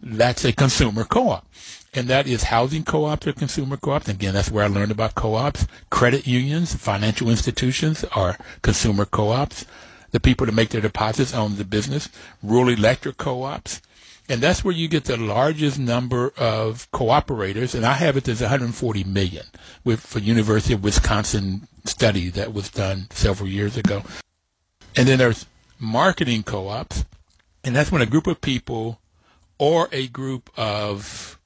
[0.00, 1.46] That's a consumer co-op.
[1.94, 4.08] And that is housing co-ops or consumer co-ops.
[4.08, 5.66] Again, that's where I learned about co-ops.
[5.90, 9.66] Credit unions, financial institutions are consumer co-ops.
[10.10, 12.08] The people that make their deposits own the business.
[12.42, 13.82] Rural electric co-ops.
[14.28, 17.74] And that's where you get the largest number of cooperators.
[17.74, 19.44] And I have it as 140 million
[19.84, 24.02] with for University of Wisconsin study that was done several years ago.
[24.96, 25.46] And then there's
[25.82, 27.04] marketing co-ops,
[27.64, 29.00] and that's when a group of people
[29.58, 31.38] or a group of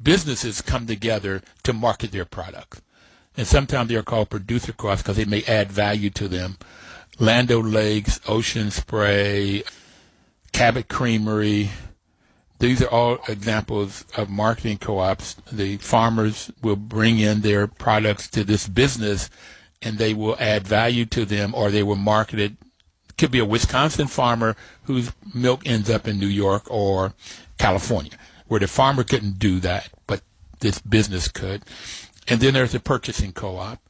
[0.00, 2.82] businesses come together to market their products.
[3.36, 6.58] And sometimes they're called producer co-ops because they may add value to them.
[7.18, 9.62] Land Lakes, Ocean Spray,
[10.52, 11.70] Cabot Creamery,
[12.58, 15.34] these are all examples of marketing co-ops.
[15.52, 19.28] The farmers will bring in their products to this business
[19.82, 22.52] and they will add value to them or they will market it.
[23.18, 27.14] Could be a Wisconsin farmer whose milk ends up in New York or
[27.58, 28.12] California,
[28.46, 30.22] where the farmer couldn't do that, but
[30.60, 31.62] this business could.
[32.28, 33.80] And then there's the purchasing co-op.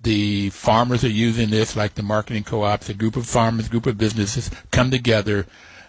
[0.00, 2.88] The farmers are using this like the marketing co-ops.
[2.88, 5.46] A group of farmers, group of businesses come together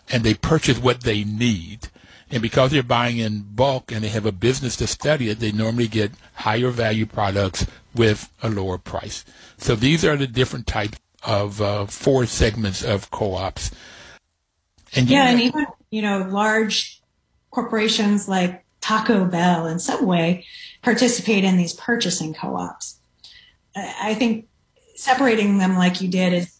[0.10, 1.90] and they purchase what they need.
[2.32, 5.52] And because they're buying in bulk and they have a business to study it, they
[5.52, 9.26] normally get higher value products with a lower price.
[9.58, 13.72] So these are the different types of uh, four segments of co-ops.
[14.96, 17.02] And yeah, and even you know large
[17.52, 20.46] corporations like Taco Bell and Subway
[20.82, 23.00] participate in these purchasing co-ops.
[23.76, 24.48] I think
[24.96, 26.60] separating them like you did is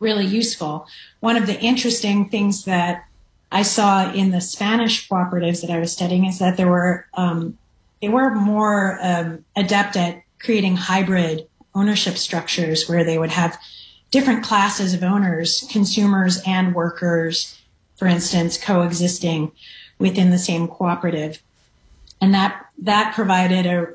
[0.00, 0.86] really useful.
[1.20, 3.04] One of the interesting things that
[3.50, 7.58] I saw in the Spanish cooperatives that I was studying is that there were um,
[8.00, 13.58] they were more um, adept at creating hybrid ownership structures where they would have
[14.10, 17.60] different classes of owners, consumers and workers,
[17.96, 19.52] for instance, coexisting
[19.98, 21.42] within the same cooperative,
[22.20, 23.94] and that that provided a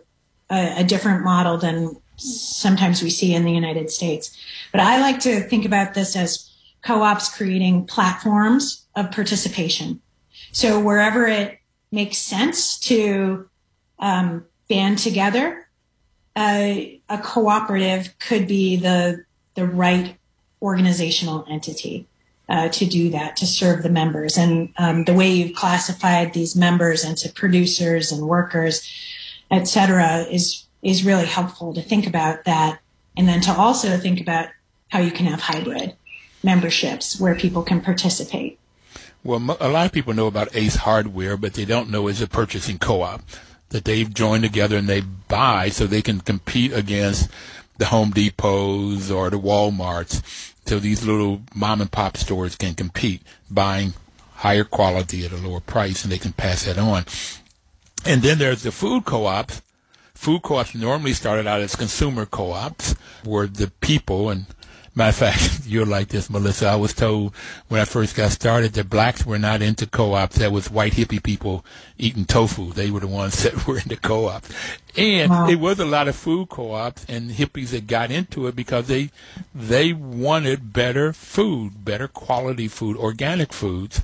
[0.50, 4.38] a, a different model than sometimes we see in the United States.
[4.72, 6.52] But I like to think about this as
[6.84, 10.02] co-ops creating platforms of participation.
[10.52, 11.60] So wherever it
[11.92, 13.50] makes sense to
[14.00, 15.68] um, band together,
[16.36, 16.74] uh,
[17.10, 19.24] a cooperative could be the
[19.56, 20.18] the right
[20.62, 22.08] organizational entity
[22.50, 24.38] uh, to do that to serve the members.
[24.38, 28.90] And um, the way you've classified these members into producers and workers,
[29.52, 32.80] et cetera, is is really helpful to think about that,
[33.16, 34.50] and then to also think about
[34.90, 35.96] how you can have hybrid
[36.44, 38.60] memberships where people can participate.
[39.24, 42.28] Well, a lot of people know about Ace Hardware, but they don't know it's a
[42.28, 43.22] purchasing co-op
[43.70, 47.30] that they've joined together and they buy so they can compete against
[47.78, 50.22] the Home Depots or the Walmarts.
[50.66, 53.94] So these little mom and pop stores can compete buying
[54.36, 57.06] higher quality at a lower price and they can pass that on.
[58.06, 59.62] And then there's the food co-ops.
[60.14, 64.46] Food co-ops normally started out as consumer co-ops where the people and
[64.96, 66.68] Matter of fact, you're like this, Melissa.
[66.68, 67.34] I was told
[67.68, 70.38] when I first got started that blacks were not into co-ops.
[70.38, 71.66] That was white hippie people
[71.98, 72.74] eating tofu.
[72.74, 74.50] They were the ones that were into co-ops.
[74.96, 75.50] And wow.
[75.50, 79.10] it was a lot of food co-ops and hippies that got into it because they,
[79.56, 84.02] they wanted better food, better quality food, organic foods,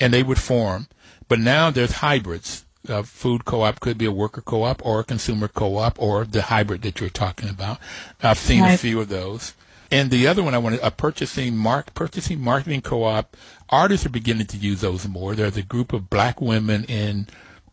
[0.00, 0.88] and they would form.
[1.28, 2.64] But now there's hybrids.
[2.88, 6.82] A food co-op could be a worker co-op or a consumer co-op or the hybrid
[6.82, 7.78] that you're talking about.
[8.22, 8.74] I've seen right.
[8.74, 9.54] a few of those.
[9.94, 13.36] And the other one I wanted a purchasing mark purchasing marketing co-op.
[13.68, 15.36] Artists are beginning to use those more.
[15.36, 17.28] There's a group of black women in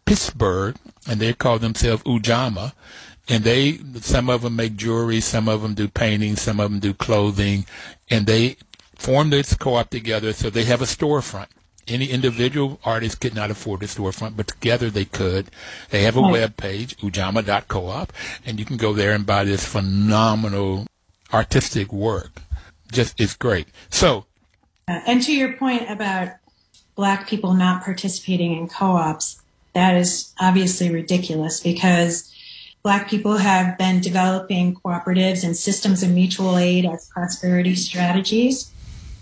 [0.06, 0.76] Pittsburgh,
[1.10, 2.74] and they call themselves Ujamaa.
[3.28, 6.80] And they, some of them make jewelry, some of them do painting, some of them
[6.80, 7.66] do clothing,
[8.12, 8.58] and they
[8.94, 11.48] form this co-op together so they have a storefront.
[11.88, 15.50] Any individual artist could not afford a storefront, but together they could.
[15.90, 16.32] They have a right.
[16.34, 18.14] web page, ujamaa.coop,
[18.46, 20.86] and you can go there and buy this phenomenal
[21.34, 22.42] artistic work.
[22.92, 23.68] Just is great.
[23.90, 24.26] So,
[24.88, 26.30] uh, and to your point about
[26.96, 29.42] black people not participating in co-ops,
[29.74, 32.34] that is obviously ridiculous because
[32.84, 38.72] black people have been developing cooperatives and systems of mutual aid as prosperity strategies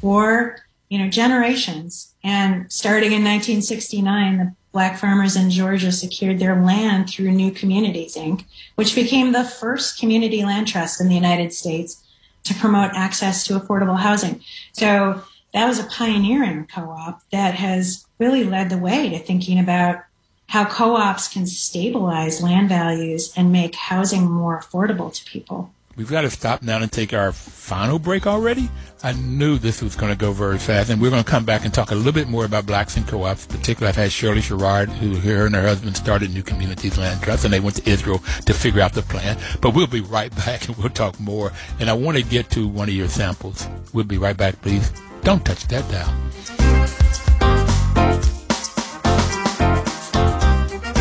[0.02, 0.58] for
[0.90, 2.14] you know generations.
[2.24, 8.16] And starting in 1969, the black farmers in Georgia secured their land through New Communities
[8.16, 8.46] Inc.,
[8.76, 12.04] which became the first community land trust in the United States
[12.44, 14.42] to promote access to affordable housing.
[14.74, 20.04] So that was a pioneering co-op that has really led the way to thinking about
[20.48, 25.72] how co-ops can stabilize land values and make housing more affordable to people.
[26.00, 28.70] We've got to stop now and take our final break already.
[29.04, 31.66] I knew this was going to go very fast, and we're going to come back
[31.66, 33.46] and talk a little bit more about blacks and co-ops.
[33.48, 37.44] Particularly, I've had Shirley Sherrod, who her and her husband started New Communities Land Trust,
[37.44, 39.38] and they went to Israel to figure out the plan.
[39.60, 41.52] But we'll be right back, and we'll talk more.
[41.82, 43.68] And I want to get to one of your samples.
[43.92, 44.94] We'll be right back, please.
[45.24, 46.16] Don't touch that dial.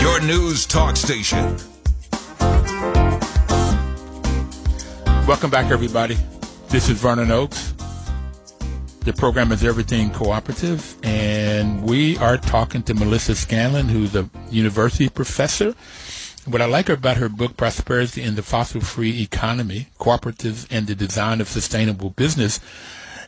[0.02, 1.56] Your news talk station.
[5.28, 6.16] Welcome back, everybody.
[6.70, 7.74] This is Vernon Oakes.
[9.00, 15.10] The program is Everything Cooperative, and we are talking to Melissa Scanlan, who's a university
[15.10, 15.74] professor.
[16.46, 20.94] What I like about her book, Prosperity in the Fossil Free Economy Cooperatives and the
[20.94, 22.58] Design of Sustainable Business,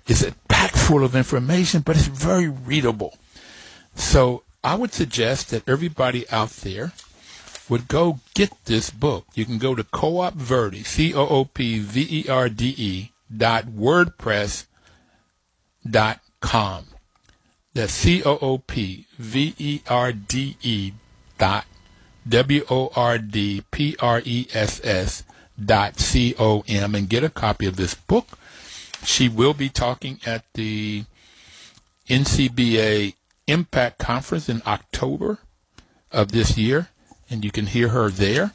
[0.07, 3.19] is it's packed full of information, but it's very readable.
[3.95, 6.93] So I would suggest that everybody out there
[7.71, 9.25] would go get this book.
[9.35, 11.53] You can go to Co-op Verde, C-O-O-P-V-E-R-D-E
[13.35, 14.67] dot WordPress
[15.89, 16.87] dot com.
[17.73, 18.53] That's C-O-O-P-V-E-R-D-E
[21.39, 21.65] dot
[22.29, 22.93] W-O-R-D-P-R-E-S-S
[25.65, 28.27] dot C-O-M and get a copy of this book.
[29.05, 31.05] She will be talking at the
[32.09, 33.15] NCBA
[33.47, 35.39] Impact Conference in October
[36.13, 36.90] of this year,
[37.31, 38.53] and you can hear her there.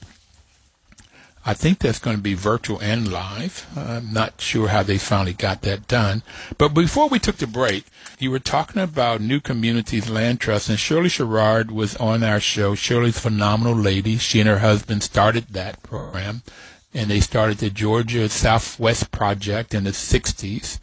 [1.48, 3.68] I think that's going to be virtual and live.
[3.78, 6.24] I'm not sure how they finally got that done.
[6.58, 7.86] But before we took the break,
[8.18, 12.74] you were talking about New Communities Land Trust, and Shirley Sherrod was on our show.
[12.74, 14.18] Shirley's a phenomenal lady.
[14.18, 16.42] She and her husband started that program,
[16.96, 20.80] and they started the Georgia Southwest Project in the 60s.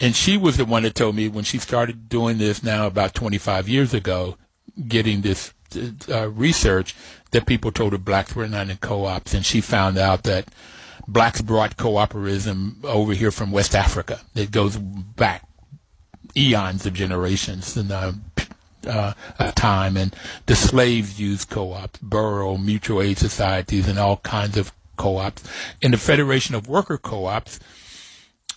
[0.01, 3.13] And she was the one that told me when she started doing this now about
[3.13, 4.39] 25 years ago,
[4.89, 5.53] getting this
[6.09, 6.95] uh, research
[7.31, 10.49] that people told her blacks were not in co-ops, and she found out that
[11.07, 14.21] blacks brought cooperism over here from West Africa.
[14.35, 15.47] It goes back
[16.37, 18.13] eons of generations and uh,
[18.87, 19.13] uh,
[19.53, 20.15] time, and
[20.47, 25.43] the slaves used co-ops, borough mutual aid societies, and all kinds of co-ops.
[25.81, 27.59] In the Federation of Worker Co-ops,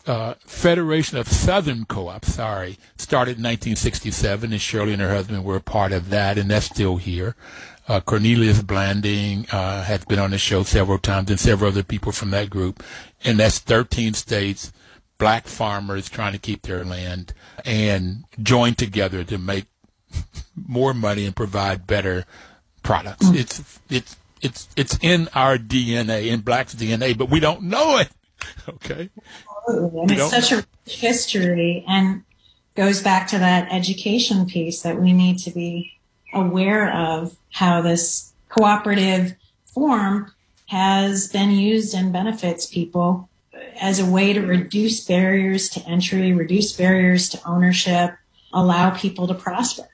[0.05, 5.55] uh, Federation of Southern Co-ops, sorry, started in 1967, and Shirley and her husband were
[5.55, 7.35] a part of that, and that's still here.
[7.87, 12.11] Uh, Cornelius Blanding uh, has been on the show several times, and several other people
[12.11, 12.83] from that group,
[13.23, 14.71] and that's 13 states,
[15.17, 17.33] black farmers trying to keep their land
[17.65, 19.65] and join together to make
[20.55, 22.25] more money and provide better
[22.83, 23.25] products.
[23.25, 23.35] Mm.
[23.35, 28.09] It's it's it's it's in our DNA, in Black's DNA, but we don't know it.
[28.67, 29.09] Okay,
[29.67, 30.01] Absolutely.
[30.01, 32.23] and it's such a rich history, and
[32.75, 35.93] goes back to that education piece that we need to be
[36.33, 39.35] aware of how this cooperative
[39.65, 40.31] form
[40.67, 43.29] has been used and benefits people
[43.79, 48.15] as a way to reduce barriers to entry, reduce barriers to ownership,
[48.51, 49.87] allow people to prosper.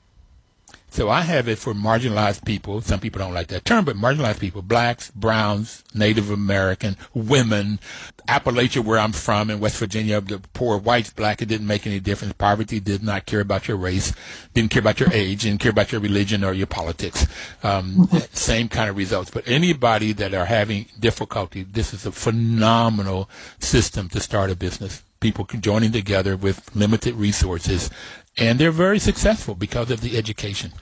[0.90, 2.80] So I have it for marginalized people.
[2.80, 7.78] Some people don't like that term, but marginalized people, blacks, browns, Native American, women,
[8.26, 12.00] Appalachia, where I'm from in West Virginia, the poor whites, black, it didn't make any
[12.00, 12.34] difference.
[12.34, 14.12] Poverty did not care about your race,
[14.52, 17.26] didn't care about your age, didn't care about your religion or your politics.
[17.62, 19.30] Um, same kind of results.
[19.30, 23.30] But anybody that are having difficulty, this is a phenomenal
[23.60, 27.90] system to start a business people joining together with limited resources
[28.36, 30.72] and they're very successful because of the education,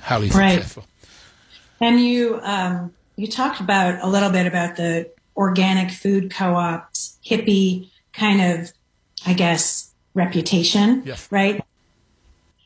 [0.00, 0.54] highly right.
[0.54, 0.84] successful.
[1.80, 7.90] And you um, you talked about a little bit about the organic food co-ops, hippie
[8.12, 8.72] kind of,
[9.26, 11.28] I guess, reputation, yes.
[11.30, 11.64] right?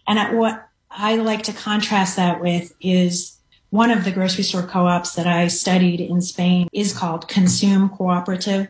[0.06, 3.36] And what I like to contrast that with is
[3.70, 8.68] one of the grocery store co-ops that I studied in Spain is called Consum Cooperative.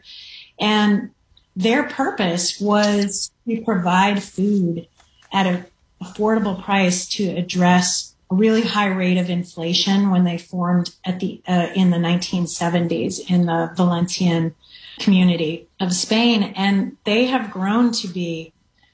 [0.58, 1.10] And
[1.56, 4.88] their purpose was to provide food
[5.34, 5.66] at an
[6.02, 11.42] affordable price to address a really high rate of inflation when they formed at the
[11.46, 14.54] uh, in the 1970s in the Valencian
[14.98, 18.52] community of Spain, and they have grown to be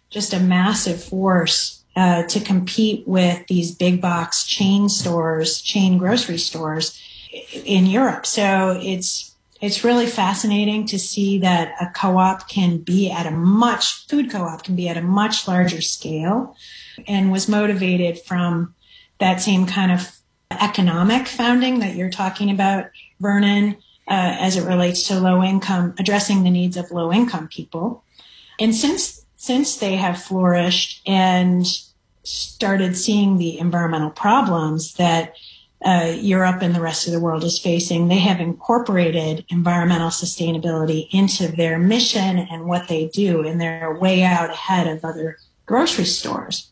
[0.08, 6.38] just a massive force uh, to compete with these big box chain stores, chain grocery
[6.38, 7.00] stores
[7.64, 8.26] in Europe.
[8.26, 9.29] So it's
[9.60, 14.64] it's really fascinating to see that a co-op can be at a much food co-op
[14.64, 16.56] can be at a much larger scale
[17.06, 18.74] and was motivated from
[19.18, 20.16] that same kind of
[20.50, 22.86] economic founding that you're talking about
[23.20, 23.76] vernon
[24.08, 28.02] uh, as it relates to low income addressing the needs of low income people.
[28.58, 31.66] And since since they have flourished and
[32.24, 35.34] started seeing the environmental problems that
[35.84, 41.08] uh, Europe and the rest of the world is facing, they have incorporated environmental sustainability
[41.10, 46.04] into their mission and what they do, and they're way out ahead of other grocery
[46.04, 46.70] stores.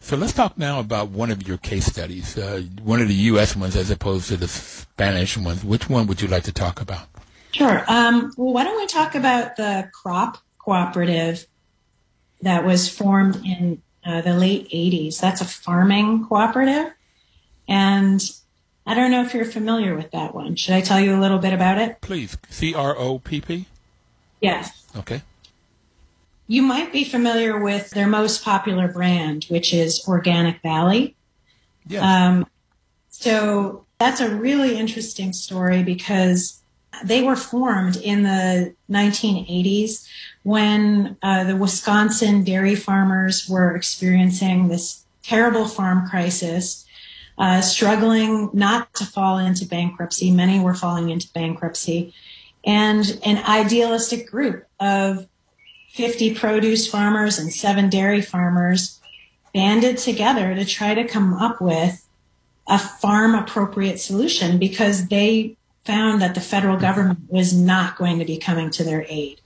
[0.00, 3.54] So let's talk now about one of your case studies, uh, one of the U.S.
[3.54, 5.64] ones as opposed to the Spanish ones.
[5.64, 7.06] Which one would you like to talk about?
[7.52, 7.84] Sure.
[7.88, 11.46] Um, well, why don't we talk about the CROPP cooperative
[12.42, 15.20] that was formed in uh, the late 80s?
[15.20, 16.92] That's a farming cooperative
[17.68, 18.20] and
[18.86, 20.56] I don't know if you're familiar with that one.
[20.56, 22.00] Should I tell you a little bit about it?
[22.00, 22.36] Please.
[22.48, 23.66] C R O P P?
[24.40, 24.86] Yes.
[24.96, 25.22] Okay.
[26.46, 31.14] You might be familiar with their most popular brand, which is Organic Valley.
[31.86, 32.00] Yeah.
[32.00, 32.46] Um,
[33.10, 36.62] so that's a really interesting story because
[37.04, 40.08] they were formed in the 1980s
[40.42, 46.86] when uh, the Wisconsin dairy farmers were experiencing this terrible farm crisis,
[47.38, 50.30] uh, struggling not to fall into bankruptcy.
[50.30, 52.12] Many were falling into bankruptcy.
[52.64, 55.26] And an idealistic group of
[55.90, 59.00] 50 produce farmers and seven dairy farmers
[59.54, 62.06] banded together to try to come up with
[62.66, 68.24] a farm appropriate solution because they found that the federal government was not going to
[68.24, 69.40] be coming to their aid.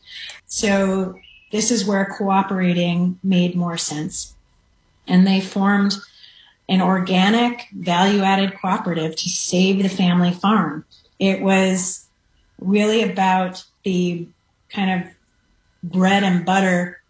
[0.47, 1.15] So
[1.53, 4.35] this is where cooperating made more sense.
[5.07, 5.95] And they formed
[6.73, 10.87] an organic value added cooperative to save the family farm.
[11.19, 12.07] It was
[12.59, 14.27] really about the
[14.71, 15.13] kind of
[15.83, 17.03] bread and butter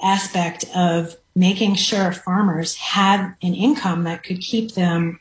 [0.00, 5.20] aspect of making sure farmers had an income that could keep them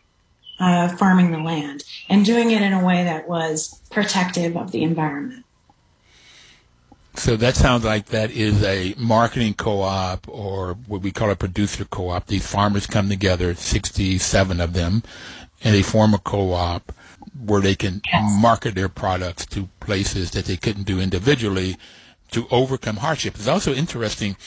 [0.58, 4.84] uh, farming the land and doing it in a way that was protective of the
[4.84, 5.44] environment.
[7.16, 11.86] So that sounds like that is a marketing co-op or what we call a producer
[11.86, 12.28] co-op.
[12.28, 15.04] These farmers come together, 67 of them,
[15.64, 16.92] and they form a co-op
[17.46, 18.42] where they can yes.
[18.42, 21.78] market their products to places that they couldn't do individually
[22.32, 23.36] to overcome hardship.
[23.36, 24.38] It's also interesting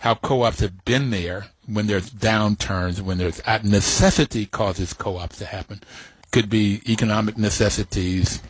[0.00, 5.82] how co-ops have been there when there's downturns, when there's necessity causes co-ops to happen.
[6.32, 8.42] Could be economic necessities,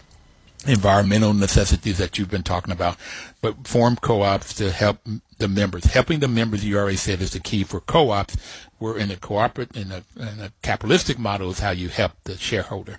[0.67, 2.97] environmental necessities that you've been talking about,
[3.41, 4.99] but form co-ops to help
[5.39, 5.85] the members.
[5.85, 8.37] Helping the members, you already said, is the key for co-ops.
[8.79, 12.37] We're in a cooperative, in a, in a capitalistic model is how you help the
[12.37, 12.99] shareholder,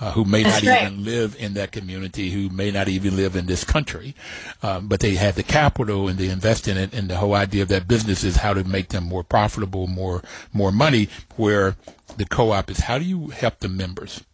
[0.00, 0.82] uh, who may That's not right.
[0.86, 4.14] even live in that community, who may not even live in this country,
[4.62, 6.94] um, but they have the capital and they invest in it.
[6.94, 10.22] And the whole idea of that business is how to make them more profitable, more
[10.52, 11.08] more money.
[11.36, 11.76] Where
[12.16, 14.24] the co-op is, how do you help the members?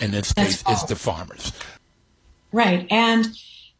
[0.00, 1.52] In this case, it's the farmers.
[2.52, 3.26] Right, and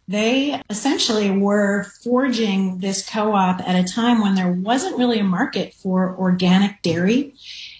[0.08, 5.74] they essentially were forging this co-op at a time when there wasn't really a market
[5.74, 7.34] for organic dairy.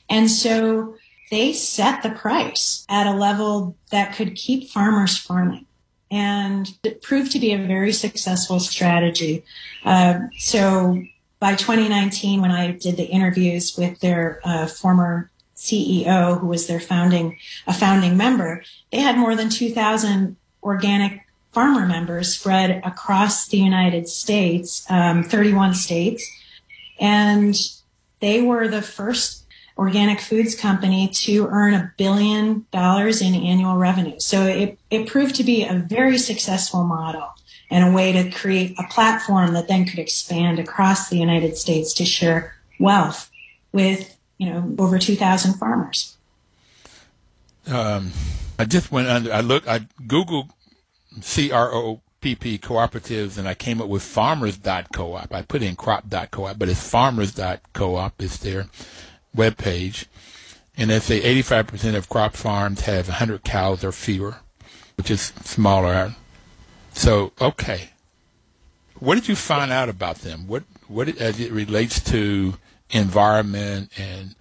[0.08, 0.96] And so
[1.30, 5.66] they set the price at a level that could keep farmers farming.
[6.10, 9.44] And it proved to be a very successful strategy.
[9.84, 11.02] Uh, so
[11.40, 16.80] by 2019, when I did the interviews with their uh, former CEO, who was their
[16.80, 23.58] founding, a founding member, they had more than 2,000 organic farmer members spread across the
[23.58, 26.28] United States, um, 31 states.
[26.98, 27.54] And
[28.20, 29.44] they were the first
[29.76, 34.18] organic foods company to earn a billion dollars in annual revenue.
[34.18, 37.28] So it, it proved to be a very successful model
[37.70, 41.94] and a way to create a platform that then could expand across the United States
[41.94, 43.30] to share wealth
[43.72, 46.16] with, you know, over 2,000 farmers.
[47.66, 48.12] Um,
[48.58, 50.50] I just went under, I looked, I Googled
[51.20, 55.32] C-R-O-P-P cooperatives and I came up with farmers.coop.
[55.32, 58.66] I put in CROPP.coop, but it's farmers.coop is their
[59.34, 60.06] web page.
[60.76, 64.36] And they say 85% of crop farms have 100 cows or fewer,
[64.96, 66.14] which is smaller.
[66.94, 67.90] So, okay.
[68.98, 70.46] What did you find out about them?
[70.46, 72.54] What, what, as it relates to
[72.90, 74.34] environment and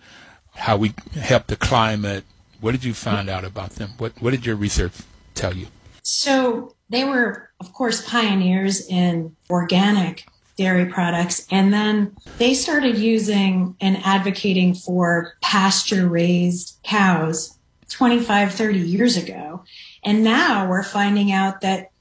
[0.54, 2.24] how we help the climate,
[2.62, 3.92] what did you find out about them?
[3.98, 4.94] What, what did your research
[5.36, 5.68] tell you?
[6.04, 10.26] So they were, of course, pioneers in organic
[10.58, 11.48] dairy products.
[11.50, 17.58] And then they started using and advocating for pasture raised cows
[17.90, 19.64] 25, 30 years ago.
[20.04, 21.92] And now we're finding out that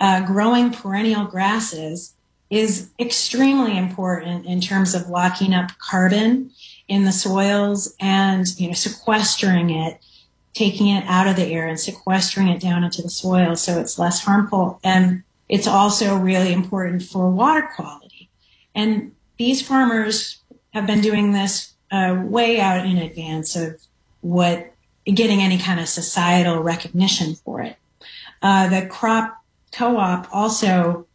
[0.00, 2.14] uh, growing perennial grasses
[2.50, 6.50] is extremely important in terms of locking up carbon
[6.88, 10.00] in the soils and you know sequestering it
[10.58, 13.98] taking it out of the air and sequestering it down into the soil so it's
[13.98, 14.80] less harmful.
[14.82, 18.28] And it's also really important for water quality.
[18.74, 20.40] And these farmers
[20.74, 23.80] have been doing this uh, way out in advance of
[24.20, 24.74] what
[25.06, 27.76] getting any kind of societal recognition for it.
[28.42, 29.34] Uh, the CROPP
[29.72, 31.06] co-op also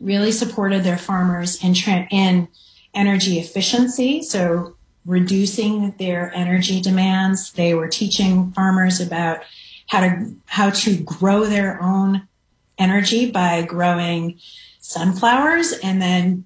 [0.00, 2.48] really supported their farmers in, tra- in
[2.94, 4.22] energy efficiency.
[4.22, 7.52] So reducing their energy demands.
[7.52, 9.40] They were teaching farmers about
[9.88, 12.28] how to how to grow their own
[12.78, 14.38] energy by growing
[14.80, 16.44] sunflowers and then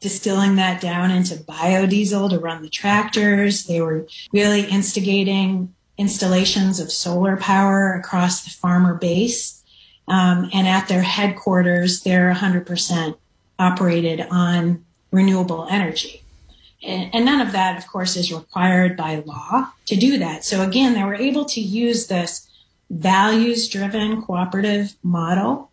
[0.00, 3.64] distilling that down into biodiesel to run the tractors.
[3.64, 9.62] They were really instigating installations of solar power across the farmer base.
[10.08, 13.16] Um, and at their headquarters, they're 100%
[13.58, 16.22] operated on renewable energy.
[16.86, 20.44] And, none of that, of course, is required by law to do that.
[20.44, 22.48] So again, they were able to use this
[22.90, 25.70] values driven cooperative model,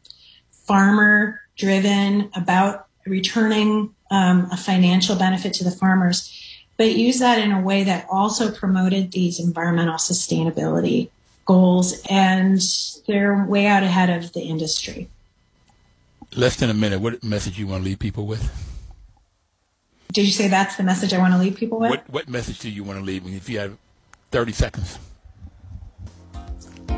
[0.52, 6.32] farmer driven about returning um, a financial benefit to the farmers,
[6.78, 11.10] but use that in a way that also promoted these environmental sustainability
[11.46, 12.60] goals and
[13.08, 15.10] they're way out ahead of the industry.
[16.36, 17.00] Less than a minute.
[17.00, 18.73] What message you want to leave people with?
[20.14, 21.90] Did you say that's the message I want to leave people with?
[21.90, 23.28] What What message do you want to leave?
[23.28, 23.78] If you have
[24.32, 25.00] thirty seconds.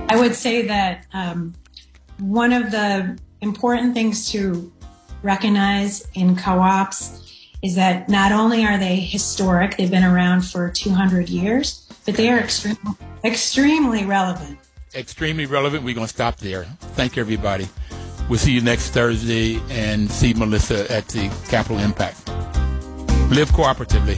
[0.07, 1.55] I would say that um,
[2.19, 4.71] one of the important things to
[5.23, 7.21] recognize in co-ops
[7.63, 12.29] is that not only are they historic, they've been around for 200 years, but they
[12.29, 12.93] are extremely,
[13.23, 14.59] extremely relevant.
[14.93, 15.83] Extremely relevant.
[15.83, 16.65] We're going to stop there.
[16.93, 17.67] Thank you, everybody.
[18.29, 22.29] We'll see you next Thursday and see Melissa at the Capital Impact.
[23.29, 24.17] Live cooperatively.